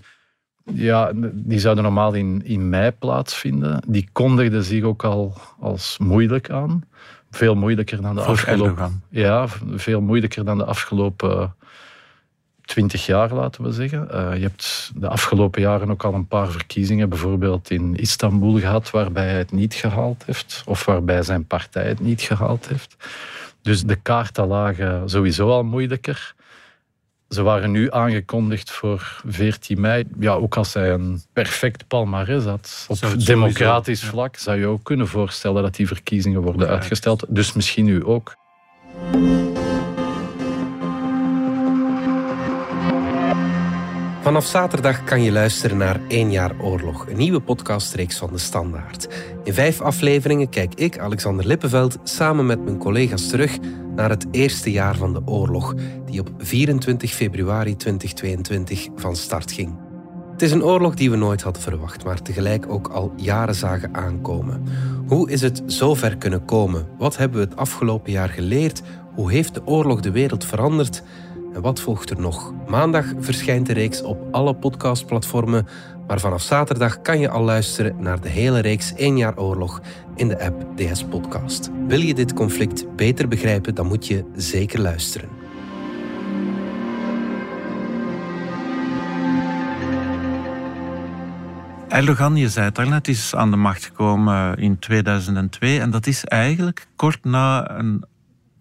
ja, 0.73 1.11
die 1.33 1.59
zouden 1.59 1.83
normaal 1.83 2.13
in, 2.13 2.41
in 2.45 2.69
mei 2.69 2.91
plaatsvinden. 2.91 3.83
Die 3.87 4.09
kondigden 4.11 4.63
zich 4.63 4.83
ook 4.83 5.03
al 5.03 5.37
als 5.59 5.97
moeilijk 5.97 6.49
aan. 6.49 6.83
Veel 7.33 7.55
moeilijker 7.55 8.01
dan 8.01 8.15
de 8.15 8.21
afgelopen... 8.21 9.03
Ja, 9.09 9.47
veel 9.75 10.01
moeilijker 10.01 10.45
dan 10.45 10.57
de 10.57 10.65
afgelopen 10.65 11.55
twintig 12.65 13.05
jaar, 13.05 13.33
laten 13.33 13.63
we 13.63 13.71
zeggen. 13.71 14.07
Uh, 14.11 14.35
je 14.35 14.41
hebt 14.41 14.91
de 14.95 15.07
afgelopen 15.07 15.61
jaren 15.61 15.91
ook 15.91 16.03
al 16.03 16.13
een 16.13 16.27
paar 16.27 16.47
verkiezingen, 16.47 17.09
bijvoorbeeld 17.09 17.69
in 17.69 17.95
Istanbul 17.95 18.59
gehad, 18.59 18.91
waarbij 18.91 19.27
hij 19.27 19.37
het 19.37 19.51
niet 19.51 19.73
gehaald 19.73 20.23
heeft, 20.25 20.63
of 20.65 20.85
waarbij 20.85 21.23
zijn 21.23 21.45
partij 21.45 21.87
het 21.87 21.99
niet 21.99 22.21
gehaald 22.21 22.67
heeft. 22.67 22.95
Dus 23.61 23.83
de 23.83 23.95
kaarten 23.95 24.47
lagen 24.47 25.09
sowieso 25.09 25.49
al 25.49 25.63
moeilijker. 25.63 26.35
Ze 27.33 27.41
waren 27.41 27.71
nu 27.71 27.91
aangekondigd 27.91 28.71
voor 28.71 29.21
14 29.27 29.81
mei. 29.81 30.03
Ja, 30.19 30.33
ook 30.33 30.57
als 30.57 30.73
hij 30.73 30.91
een 30.91 31.21
perfect 31.33 31.87
palmarès 31.87 32.43
had 32.43 32.85
op 32.87 33.25
democratisch 33.25 34.03
vlak, 34.03 34.35
zou 34.35 34.59
je 34.59 34.67
ook 34.67 34.83
kunnen 34.83 35.07
voorstellen 35.07 35.63
dat 35.63 35.75
die 35.75 35.87
verkiezingen 35.87 36.41
worden 36.41 36.67
uitgesteld. 36.67 37.25
Dus 37.27 37.53
misschien 37.53 37.85
nu 37.85 38.03
ook. 38.03 38.35
Vanaf 44.33 44.49
zaterdag 44.49 45.03
kan 45.03 45.21
je 45.21 45.31
luisteren 45.31 45.77
naar 45.77 45.99
1 46.07 46.31
jaar 46.31 46.51
oorlog, 46.61 47.07
een 47.07 47.17
nieuwe 47.17 47.41
podcastreeks 47.41 48.17
van 48.17 48.29
de 48.31 48.37
Standaard. 48.37 49.07
In 49.43 49.53
vijf 49.53 49.81
afleveringen 49.81 50.49
kijk 50.49 50.73
ik, 50.73 50.99
Alexander 50.99 51.45
Lippenveld, 51.45 51.97
samen 52.03 52.45
met 52.45 52.63
mijn 52.63 52.77
collega's 52.77 53.27
terug 53.27 53.57
naar 53.95 54.09
het 54.09 54.25
eerste 54.31 54.71
jaar 54.71 54.95
van 54.95 55.13
de 55.13 55.21
oorlog, 55.25 55.73
die 56.05 56.19
op 56.19 56.29
24 56.37 57.11
februari 57.11 57.75
2022 57.75 58.87
van 58.95 59.15
start 59.15 59.51
ging. 59.51 59.75
Het 60.31 60.41
is 60.41 60.51
een 60.51 60.63
oorlog 60.63 60.95
die 60.95 61.11
we 61.11 61.17
nooit 61.17 61.41
hadden 61.41 61.61
verwacht, 61.61 62.03
maar 62.03 62.21
tegelijk 62.21 62.71
ook 62.71 62.87
al 62.87 63.13
jaren 63.15 63.55
zagen 63.55 63.93
aankomen. 63.93 64.63
Hoe 65.07 65.31
is 65.31 65.41
het 65.41 65.63
zo 65.65 65.93
ver 65.93 66.17
kunnen 66.17 66.45
komen? 66.45 66.87
Wat 66.97 67.17
hebben 67.17 67.39
we 67.39 67.45
het 67.45 67.55
afgelopen 67.55 68.11
jaar 68.11 68.29
geleerd? 68.29 68.81
Hoe 69.15 69.31
heeft 69.31 69.53
de 69.53 69.65
oorlog 69.65 69.99
de 69.99 70.11
wereld 70.11 70.45
veranderd? 70.45 71.03
En 71.53 71.61
wat 71.61 71.79
volgt 71.79 72.09
er 72.09 72.19
nog? 72.19 72.53
Maandag 72.67 73.05
verschijnt 73.19 73.65
de 73.65 73.73
reeks 73.73 74.01
op 74.01 74.27
alle 74.31 74.55
podcastplatformen, 74.55 75.67
maar 76.07 76.19
vanaf 76.19 76.41
zaterdag 76.41 77.01
kan 77.01 77.19
je 77.19 77.29
al 77.29 77.43
luisteren 77.43 77.95
naar 77.99 78.21
de 78.21 78.29
hele 78.29 78.59
reeks 78.59 78.93
1 78.93 79.17
jaar 79.17 79.37
oorlog 79.37 79.81
in 80.15 80.27
de 80.27 80.39
app 80.39 80.77
DS 80.77 81.03
Podcast. 81.03 81.69
Wil 81.87 81.99
je 81.99 82.13
dit 82.13 82.33
conflict 82.33 82.95
beter 82.95 83.27
begrijpen, 83.27 83.75
dan 83.75 83.87
moet 83.87 84.07
je 84.07 84.25
zeker 84.35 84.79
luisteren. 84.79 85.29
Erdogan, 91.87 92.35
je 92.35 92.49
zei 92.49 92.71
het 92.75 93.07
is 93.07 93.35
aan 93.35 93.51
de 93.51 93.57
macht 93.57 93.85
gekomen 93.85 94.57
in 94.57 94.79
2002 94.79 95.79
en 95.79 95.91
dat 95.91 96.07
is 96.07 96.25
eigenlijk 96.25 96.87
kort 96.95 97.23
na 97.23 97.71
een 97.71 98.03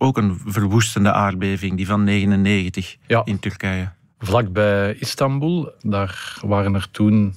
ook 0.02 0.16
een 0.16 0.40
verwoestende 0.46 1.12
aardbeving, 1.12 1.76
die 1.76 1.86
van 1.86 2.04
99 2.04 2.96
Ja. 3.06 3.22
in 3.24 3.38
Turkije. 3.38 3.90
Vlakbij 4.18 4.94
Istanbul, 4.98 5.72
daar 5.80 6.38
waren 6.44 6.74
er 6.74 6.88
toen, 6.90 7.34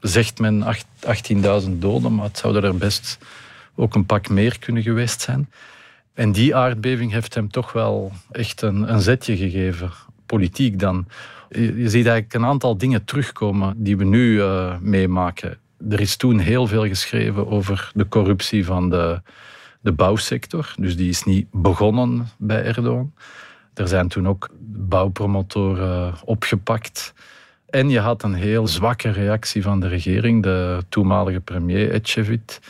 zegt 0.00 0.38
men, 0.38 0.62
acht- 0.62 0.86
18.000 1.64 1.70
doden, 1.80 2.14
maar 2.14 2.24
het 2.24 2.38
zouden 2.38 2.62
er 2.64 2.76
best 2.76 3.18
ook 3.74 3.94
een 3.94 4.06
pak 4.06 4.28
meer 4.28 4.58
kunnen 4.58 4.82
geweest 4.82 5.20
zijn. 5.20 5.48
En 6.14 6.32
die 6.32 6.56
aardbeving 6.56 7.12
heeft 7.12 7.34
hem 7.34 7.50
toch 7.50 7.72
wel 7.72 8.12
echt 8.30 8.62
een, 8.62 8.92
een 8.92 9.00
zetje 9.00 9.36
gegeven, 9.36 9.90
politiek 10.26 10.78
dan. 10.78 11.06
Je, 11.50 11.60
je 11.60 11.88
ziet 11.88 12.06
eigenlijk 12.06 12.34
een 12.34 12.44
aantal 12.44 12.76
dingen 12.78 13.04
terugkomen 13.04 13.74
die 13.76 13.96
we 13.96 14.04
nu 14.04 14.40
eh, 14.40 14.76
meemaken. 14.80 15.58
Er 15.90 16.00
is 16.00 16.16
toen 16.16 16.38
heel 16.38 16.66
veel 16.66 16.86
geschreven 16.86 17.48
over 17.48 17.90
de 17.94 18.08
corruptie 18.08 18.64
van 18.64 18.90
de, 18.90 19.20
de 19.86 19.92
bouwsector. 19.92 20.74
Dus 20.78 20.96
die 20.96 21.08
is 21.08 21.24
niet 21.24 21.46
begonnen 21.52 22.28
bij 22.38 22.64
Erdogan. 22.64 23.12
Er 23.74 23.88
zijn 23.88 24.08
toen 24.08 24.28
ook 24.28 24.48
bouwpromotoren 24.68 26.14
opgepakt. 26.24 27.14
En 27.68 27.88
je 27.88 28.00
had 28.00 28.22
een 28.22 28.34
heel 28.34 28.66
zwakke 28.66 29.10
reactie 29.10 29.62
van 29.62 29.80
de 29.80 29.88
regering. 29.88 30.42
De 30.42 30.82
toenmalige 30.88 31.40
premier 31.40 31.90
Ecevit 31.90 32.60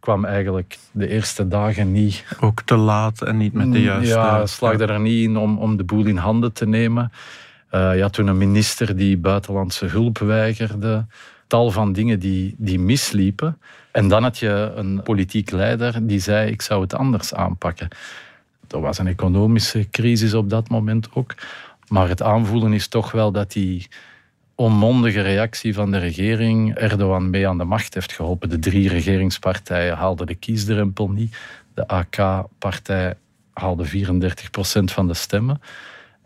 kwam 0.00 0.24
eigenlijk 0.24 0.78
de 0.92 1.08
eerste 1.08 1.48
dagen 1.48 1.92
niet 1.92 2.24
Ook 2.40 2.62
te 2.62 2.76
laat 2.76 3.22
en 3.22 3.36
niet 3.36 3.52
met 3.52 3.72
de 3.72 3.82
juiste... 3.82 4.14
ja, 4.14 4.46
slaagde 4.46 4.86
er 4.86 5.00
niet 5.00 5.24
in 5.24 5.36
om, 5.36 5.58
om 5.58 5.76
de 5.76 5.84
boel 5.84 6.06
in 6.06 6.16
handen 6.16 6.52
te 6.52 6.66
nemen. 6.66 7.12
Eh, 7.68 7.94
je 7.94 8.02
had 8.02 8.12
toen 8.12 8.26
een 8.26 8.38
minister 8.38 8.96
die 8.96 9.16
buitenlandse 9.16 9.86
hulp 9.86 10.18
weigerde. 10.18 11.06
Tal 11.46 11.70
van 11.70 11.92
dingen 11.92 12.18
die, 12.18 12.54
die 12.58 12.78
misliepen. 12.78 13.58
En 13.92 14.08
dan 14.08 14.22
had 14.22 14.38
je 14.38 14.72
een 14.74 15.02
politiek 15.02 15.50
leider 15.50 16.06
die 16.06 16.20
zei: 16.20 16.50
Ik 16.50 16.62
zou 16.62 16.82
het 16.82 16.94
anders 16.94 17.34
aanpakken. 17.34 17.88
Er 18.68 18.80
was 18.80 18.98
een 18.98 19.06
economische 19.06 19.90
crisis 19.90 20.34
op 20.34 20.50
dat 20.50 20.68
moment 20.68 21.08
ook. 21.14 21.34
Maar 21.88 22.08
het 22.08 22.22
aanvoelen 22.22 22.72
is 22.72 22.88
toch 22.88 23.12
wel 23.12 23.32
dat 23.32 23.52
die 23.52 23.88
onmondige 24.54 25.20
reactie 25.20 25.74
van 25.74 25.90
de 25.90 25.98
regering 25.98 26.74
Erdogan 26.74 27.30
mee 27.30 27.48
aan 27.48 27.58
de 27.58 27.64
macht 27.64 27.94
heeft 27.94 28.12
geholpen. 28.12 28.48
De 28.48 28.58
drie 28.58 28.88
regeringspartijen 28.88 29.96
haalden 29.96 30.26
de 30.26 30.34
kiesdrempel 30.34 31.10
niet. 31.10 31.36
De 31.74 31.88
AK-partij 31.88 33.14
haalde 33.52 33.86
34% 33.86 33.88
van 34.84 35.06
de 35.06 35.14
stemmen. 35.14 35.60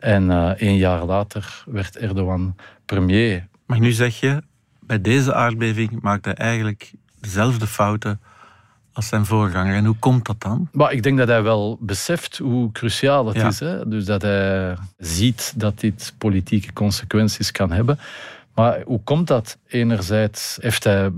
En 0.01 0.29
een 0.65 0.77
jaar 0.77 1.05
later 1.05 1.63
werd 1.67 1.97
Erdogan 1.97 2.57
premier. 2.87 3.47
Maar 3.67 3.81
nu 3.81 3.93
zeg 3.93 4.21
je, 4.21 4.43
bij 4.81 5.01
deze 5.01 5.35
aardbeving 5.35 6.01
maakte 6.01 6.29
hij 6.29 6.39
eigenlijk 6.39 6.93
dezelfde 7.21 7.67
fouten 7.67 8.21
als 8.93 9.09
zijn 9.09 9.27
voorganger. 9.27 9.75
En 9.75 9.85
hoe 9.85 9.97
komt 9.99 10.27
dat 10.27 10.41
dan? 10.41 10.69
Maar 10.73 10.93
ik 10.93 11.03
denk 11.03 11.19
dat 11.19 11.29
hij 11.29 11.43
wel 11.43 11.79
beseft 11.81 12.39
hoe 12.39 12.73
cruciaal 12.73 13.27
het 13.27 13.37
Ja. 13.37 13.47
is. 13.47 13.61
Hè? 13.61 13.89
Dus 13.89 14.05
dat 14.05 14.23
hij 14.23 14.77
ziet 14.99 15.53
dat 15.57 15.81
dit 15.81 16.15
politieke 16.19 16.73
consequenties 16.73 17.51
kan 17.51 17.73
hebben. 17.73 17.99
Maar 18.55 18.83
hoe 18.85 19.01
komt 19.05 19.27
dat? 19.27 19.59
Enerzijds 19.67 20.59
heeft 20.61 20.85
hij 20.85 21.11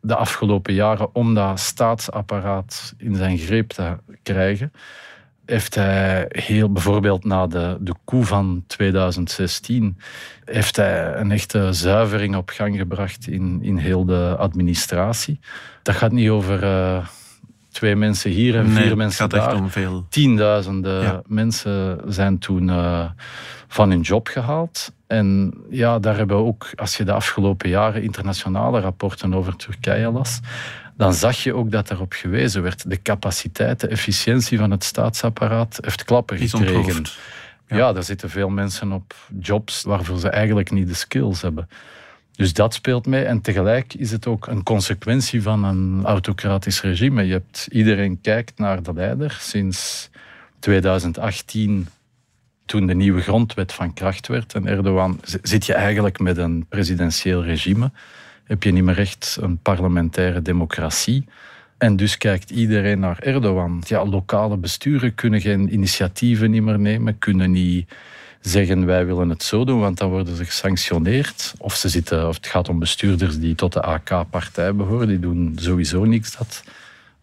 de 0.00 0.16
afgelopen 0.16 0.74
jaren, 0.74 1.14
om 1.14 1.34
dat 1.34 1.60
staatsapparaat 1.60 2.94
in 2.98 3.16
zijn 3.16 3.38
greep 3.38 3.70
te 3.70 3.96
krijgen, 4.22 4.72
heeft 5.46 5.74
hij 5.74 6.26
heel, 6.28 6.72
bijvoorbeeld 6.72 7.24
na 7.24 7.46
de, 7.46 7.76
de 7.80 7.94
coup 8.04 8.24
van 8.24 8.64
2016, 8.66 9.98
heeft 10.44 10.76
hij 10.76 11.14
een 11.16 11.30
echte 11.30 11.72
zuivering 11.72 12.36
op 12.36 12.50
gang 12.50 12.76
gebracht 12.76 13.26
in, 13.26 13.58
in 13.62 13.76
heel 13.76 14.04
de 14.04 14.34
administratie. 14.38 15.40
Dat 15.82 15.94
gaat 15.94 16.12
niet 16.12 16.28
over 16.28 16.62
eh, 16.62 17.06
twee 17.70 17.96
mensen 17.96 18.30
hier 18.30 18.56
en 18.56 18.64
Nee, 18.64 18.74
vier 18.74 18.86
het 18.86 18.96
mensen 18.96 19.20
gaat 19.20 19.30
daar 19.30 19.48
echt 19.48 19.60
om 19.60 19.70
veel. 19.70 20.06
tienduizenden 20.08 21.02
Ja. 21.02 21.22
mensen 21.26 22.00
zijn 22.06 22.38
toen 22.38 22.70
eh, 22.70 23.04
van 23.68 23.90
hun 23.90 24.00
job 24.00 24.28
gehaald. 24.28 24.92
En 25.06 25.54
ja, 25.70 25.98
daar 25.98 26.16
hebben 26.16 26.36
we 26.36 26.42
ook, 26.42 26.70
als 26.76 26.96
je 26.96 27.04
de 27.04 27.12
afgelopen 27.12 27.68
jaren 27.68 28.02
internationale 28.02 28.80
rapporten 28.80 29.34
over 29.34 29.56
Turkije 29.56 30.10
las, 30.10 30.40
dan 30.96 31.14
zag 31.14 31.36
je 31.36 31.54
ook 31.54 31.70
dat 31.70 31.90
erop 31.90 32.12
gewezen 32.12 32.62
werd. 32.62 32.90
De 32.90 33.02
capaciteit, 33.02 33.80
de 33.80 33.88
efficiëntie 33.88 34.58
van 34.58 34.70
het 34.70 34.84
staatsapparaat 34.84 35.78
heeft 35.80 36.04
klappen 36.04 36.38
gekregen. 36.38 37.04
Ja. 37.66 37.76
Ja. 37.76 37.92
daar 37.92 38.02
zitten 38.02 38.30
veel 38.30 38.48
mensen 38.48 38.92
op 38.92 39.14
jobs 39.40 39.82
waarvoor 39.82 40.18
ze 40.18 40.28
eigenlijk 40.28 40.70
niet 40.70 40.88
de 40.88 40.94
skills 40.94 41.42
hebben. 41.42 41.68
Dus 42.32 42.52
dat 42.52 42.74
speelt 42.74 43.06
mee. 43.06 43.24
En 43.24 43.40
tegelijk 43.40 43.94
is 43.94 44.10
het 44.10 44.26
ook 44.26 44.46
een 44.46 44.62
consequentie 44.62 45.42
van 45.42 45.64
een 45.64 46.04
autocratisch 46.04 46.80
regime. 46.80 47.26
Je 47.26 47.32
hebt, 47.32 47.68
iedereen 47.70 48.20
kijkt 48.20 48.58
naar 48.58 48.82
de 48.82 48.92
leider. 48.94 49.36
Sinds 49.40 50.10
2018, 50.58 51.88
toen 52.66 52.86
de 52.86 52.94
nieuwe 52.94 53.20
grondwet 53.20 53.72
van 53.72 53.94
kracht 53.94 54.26
werd 54.26 54.54
en 54.54 54.66
Erdogan, 54.66 55.20
zit 55.42 55.66
je 55.66 55.74
eigenlijk 55.74 56.18
met 56.18 56.36
een 56.36 56.66
presidentieel 56.68 57.44
regime. 57.44 57.90
Heb 58.52 58.62
je 58.62 58.72
niet 58.72 58.84
meer 58.84 58.98
echt 58.98 59.38
een 59.40 59.58
parlementaire 59.58 60.42
democratie. 60.42 61.24
En 61.78 61.96
dus 61.96 62.18
kijkt 62.18 62.50
iedereen 62.50 62.98
naar 62.98 63.18
Erdogan. 63.18 63.82
Ja, 63.86 64.06
lokale 64.06 64.56
besturen 64.56 65.14
kunnen 65.14 65.40
geen 65.40 65.72
initiatieven 65.72 66.50
niet 66.50 66.62
meer 66.62 66.78
nemen, 66.78 67.18
kunnen 67.18 67.50
niet 67.50 67.88
zeggen 68.40 68.86
wij 68.86 69.06
willen 69.06 69.28
het 69.28 69.42
zo 69.42 69.64
doen, 69.64 69.80
want 69.80 69.98
dan 69.98 70.10
worden 70.10 70.36
ze 70.36 70.44
gesanctioneerd. 70.44 71.54
Of, 71.58 71.74
ze 71.74 71.88
zitten, 71.88 72.28
of 72.28 72.36
het 72.36 72.46
gaat 72.46 72.68
om 72.68 72.78
bestuurders 72.78 73.38
die 73.38 73.54
tot 73.54 73.72
de 73.72 73.82
AK-partij 73.82 74.74
behoren, 74.74 75.08
die 75.08 75.20
doen 75.20 75.52
sowieso 75.60 76.04
niks 76.04 76.36
dat 76.36 76.64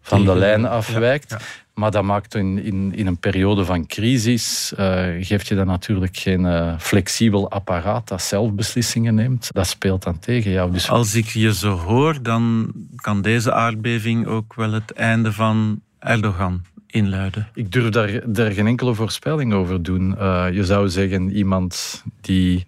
van 0.02 0.18
de 0.20 0.24
Tegen- 0.24 0.38
lijn 0.38 0.64
afwijkt. 0.66 1.30
ja. 1.30 1.38
Maar 1.74 1.90
dat 1.90 2.02
maakt 2.04 2.34
in, 2.34 2.62
in, 2.62 2.92
in 2.94 3.06
een 3.06 3.18
periode 3.18 3.64
van 3.64 3.86
crisis, 3.86 4.72
eh, 4.76 5.06
geeft 5.20 5.48
je 5.48 5.54
dan 5.54 5.66
natuurlijk 5.66 6.16
geen 6.16 6.46
eh, 6.46 6.74
flexibel 6.78 7.50
apparaat 7.50 8.08
dat 8.08 8.22
zelf 8.22 8.52
beslissingen 8.52 9.14
neemt. 9.14 9.48
Dat 9.52 9.66
speelt 9.66 10.02
dan 10.02 10.18
tegen 10.18 10.50
jou. 10.50 10.72
Dus 10.72 10.88
Als 10.90 11.14
ik 11.14 11.26
je 11.26 11.54
zo 11.54 11.76
hoor, 11.76 12.22
dan 12.22 12.72
kan 12.96 13.22
deze 13.22 13.52
aardbeving 13.52 14.26
ook 14.26 14.54
wel 14.54 14.72
het 14.72 14.92
einde 14.92 15.32
van 15.32 15.80
Erdogan 15.98 16.62
inluiden. 16.86 17.48
Ik 17.54 17.72
durf 17.72 17.88
daar, 17.88 18.20
daar 18.32 18.50
geen 18.52 18.66
enkele 18.66 18.94
voorspelling 18.94 19.52
over 19.52 19.82
doen. 19.82 20.18
Eh, 20.18 20.46
je 20.52 20.64
zou 20.64 20.88
zeggen, 20.88 21.30
iemand 21.30 22.02
die 22.20 22.66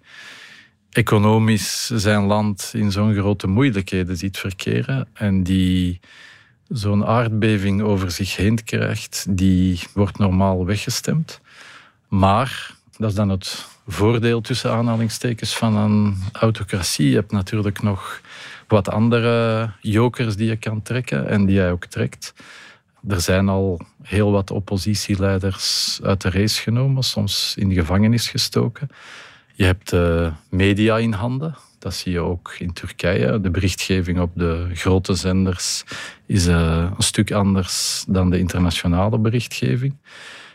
economisch 0.91 1.85
zijn 1.93 2.23
land 2.23 2.71
in 2.75 2.91
zo'n 2.91 3.13
grote 3.13 3.47
moeilijkheden 3.47 4.17
ziet 4.17 4.37
verkeren 4.37 5.07
en 5.13 5.43
die 5.43 5.99
zo'n 6.73 7.05
aardbeving 7.05 7.81
over 7.81 8.11
zich 8.11 8.35
heen 8.35 8.63
krijgt, 8.63 9.25
die 9.29 9.79
wordt 9.93 10.17
normaal 10.17 10.65
weggestemd. 10.65 11.39
Maar, 12.07 12.75
dat 12.97 13.09
is 13.09 13.15
dan 13.15 13.29
het 13.29 13.65
voordeel 13.87 14.41
tussen 14.41 14.71
aanhalingstekens 14.71 15.57
van 15.57 15.75
een 15.75 16.15
autocratie. 16.31 17.09
Je 17.09 17.15
hebt 17.15 17.31
natuurlijk 17.31 17.81
nog 17.81 18.21
wat 18.67 18.89
andere 18.89 19.69
jokers 19.81 20.35
die 20.35 20.47
je 20.47 20.55
kan 20.55 20.81
trekken 20.81 21.27
en 21.27 21.45
die 21.45 21.55
jij 21.55 21.71
ook 21.71 21.85
trekt. 21.85 22.33
Er 23.07 23.21
zijn 23.21 23.49
al 23.49 23.81
heel 24.01 24.31
wat 24.31 24.51
oppositieleiders 24.51 25.99
uit 26.03 26.21
de 26.21 26.29
race 26.29 26.61
genomen, 26.61 27.03
soms 27.03 27.53
in 27.57 27.69
de 27.69 27.75
gevangenis 27.75 28.27
gestoken. 28.27 28.89
Je 29.53 29.63
hebt 29.63 29.89
de 29.89 30.31
media 30.49 30.97
in 30.97 31.13
handen. 31.13 31.55
Dat 31.83 31.93
zie 31.93 32.11
je 32.11 32.19
ook 32.19 32.55
in 32.59 32.73
Turkije. 32.73 33.41
De 33.41 33.49
berichtgeving 33.49 34.19
op 34.19 34.31
de 34.35 34.69
grote 34.73 35.13
zenders 35.13 35.83
is 36.25 36.47
eh, 36.47 36.91
een 36.97 37.03
stuk 37.03 37.31
anders 37.31 38.05
dan 38.07 38.29
de 38.29 38.39
internationale 38.39 39.17
berichtgeving. 39.17 39.95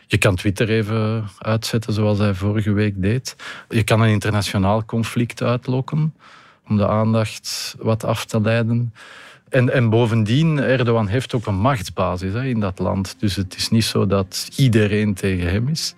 Je 0.07 0.17
kan 0.17 0.35
Twitter 0.35 0.69
even 0.69 1.29
uitzetten 1.37 1.93
zoals 1.93 2.17
hij 2.17 2.33
vorige 2.33 2.71
week 2.71 3.01
deed. 3.01 3.35
Je 3.69 3.83
kan 3.83 4.01
een 4.01 4.09
internationaal 4.09 4.85
conflict 4.85 5.41
uitlokken 5.41 6.13
om 6.67 6.77
de 6.77 6.87
aandacht 6.87 7.75
wat 7.79 8.03
af 8.03 8.25
te 8.25 8.41
leiden. 8.41 8.93
En, 9.49 9.73
en 9.73 9.89
bovendien, 9.89 10.59
Erdogan 10.59 11.07
heeft 11.07 11.33
ook 11.33 11.45
een 11.45 11.59
machtsbasis 11.59 12.33
hè, 12.33 12.45
in 12.45 12.59
dat 12.59 12.79
land. 12.79 13.15
Dus 13.19 13.35
het 13.35 13.55
is 13.55 13.69
niet 13.69 13.85
zo 13.85 14.05
dat 14.05 14.49
iedereen 14.55 15.13
tegen 15.13 15.49
hem 15.49 15.67
is. 15.67 15.93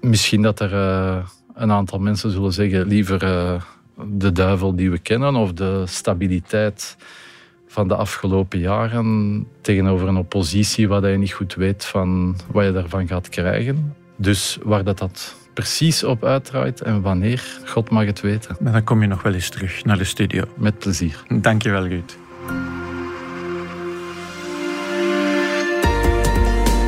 Misschien 0.00 0.42
dat 0.42 0.60
er 0.60 0.72
uh, 0.72 1.26
een 1.54 1.70
aantal 1.70 1.98
mensen 1.98 2.30
zullen 2.30 2.52
zeggen 2.52 2.86
liever 2.86 3.22
uh, 3.22 3.62
de 4.08 4.32
duivel 4.32 4.76
die 4.76 4.90
we 4.90 4.98
kennen 4.98 5.34
of 5.34 5.52
de 5.52 5.82
stabiliteit 5.86 6.96
van 7.66 7.88
de 7.88 7.94
afgelopen 7.94 8.58
jaren 8.58 9.46
tegenover 9.60 10.08
een 10.08 10.16
oppositie 10.16 10.88
waar 10.88 11.08
je 11.08 11.18
niet 11.18 11.32
goed 11.32 11.54
weet 11.54 11.84
van 11.84 12.36
wat 12.52 12.64
je 12.64 12.72
daarvan 12.72 13.06
gaat 13.06 13.28
krijgen. 13.28 13.94
Dus 14.16 14.58
waar 14.62 14.84
dat, 14.84 14.98
dat 14.98 15.34
precies 15.54 16.04
op 16.04 16.24
uitdraait 16.24 16.80
en 16.80 17.02
wanneer, 17.02 17.60
God 17.66 17.90
mag 17.90 18.04
het 18.04 18.20
weten. 18.20 18.56
Maar 18.60 18.72
dan 18.72 18.84
kom 18.84 19.00
je 19.00 19.06
nog 19.06 19.22
wel 19.22 19.34
eens 19.34 19.48
terug 19.48 19.84
naar 19.84 19.98
de 19.98 20.04
studio. 20.04 20.44
Met 20.56 20.78
plezier. 20.78 21.22
Dankjewel, 21.28 21.86
Ruud. 21.86 22.16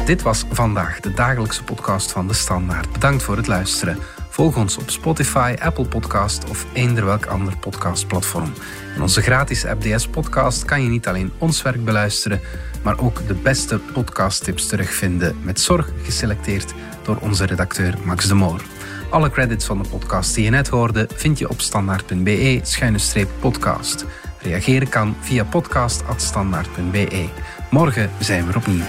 Dit 0.07 0.23
was 0.23 0.45
vandaag 0.51 1.01
de 1.01 1.15
dagelijkse 1.15 1.65
podcast 1.65 2.13
van 2.13 2.29
De 2.29 2.35
Standaard. 2.35 2.93
Bedankt 2.93 3.23
voor 3.23 3.37
het 3.37 3.47
luisteren. 3.47 3.97
Volg 4.33 4.57
ons 4.57 4.79
op 4.79 4.91
Spotify, 4.91 5.55
Apple 5.61 5.85
Podcast 5.85 6.51
of 6.51 6.67
eender 6.73 7.05
welk 7.05 7.27
ander 7.27 7.57
podcastplatform. 7.57 8.53
In 8.95 9.03
onze 9.03 9.23
gratis 9.23 9.65
FDS 9.65 10.09
podcast 10.09 10.65
kan 10.65 10.83
je 10.83 10.89
niet 10.89 11.07
alleen 11.07 11.33
ons 11.39 11.63
werk 11.63 11.85
beluisteren, 11.85 12.41
maar 12.83 12.99
ook 12.99 13.27
de 13.27 13.35
beste 13.35 13.79
podcasttips 13.79 14.67
terugvinden 14.67 15.37
met 15.43 15.61
zorg 15.61 15.93
geselecteerd 16.03 16.75
door 17.03 17.19
onze 17.21 17.47
redacteur 17.47 17.95
Max 18.05 18.29
de 18.29 18.35
Moor. 18.35 18.63
Alle 19.11 19.31
credits 19.31 19.65
van 19.65 19.83
de 19.83 19.89
podcast 19.89 20.35
die 20.35 20.45
je 20.45 20.51
net 20.51 20.69
hoorde 20.69 21.09
vind 21.15 21.39
je 21.39 21.49
op 21.49 21.61
standaard.be-podcast. 21.61 24.05
Reageren 24.39 24.89
kan 24.89 25.17
via 25.21 25.45
podcast.standaard.be. 25.45 27.29
Morgen 27.71 28.11
zijn 28.19 28.47
we 28.47 28.53
er 28.53 28.59
opnieuw. 28.59 28.85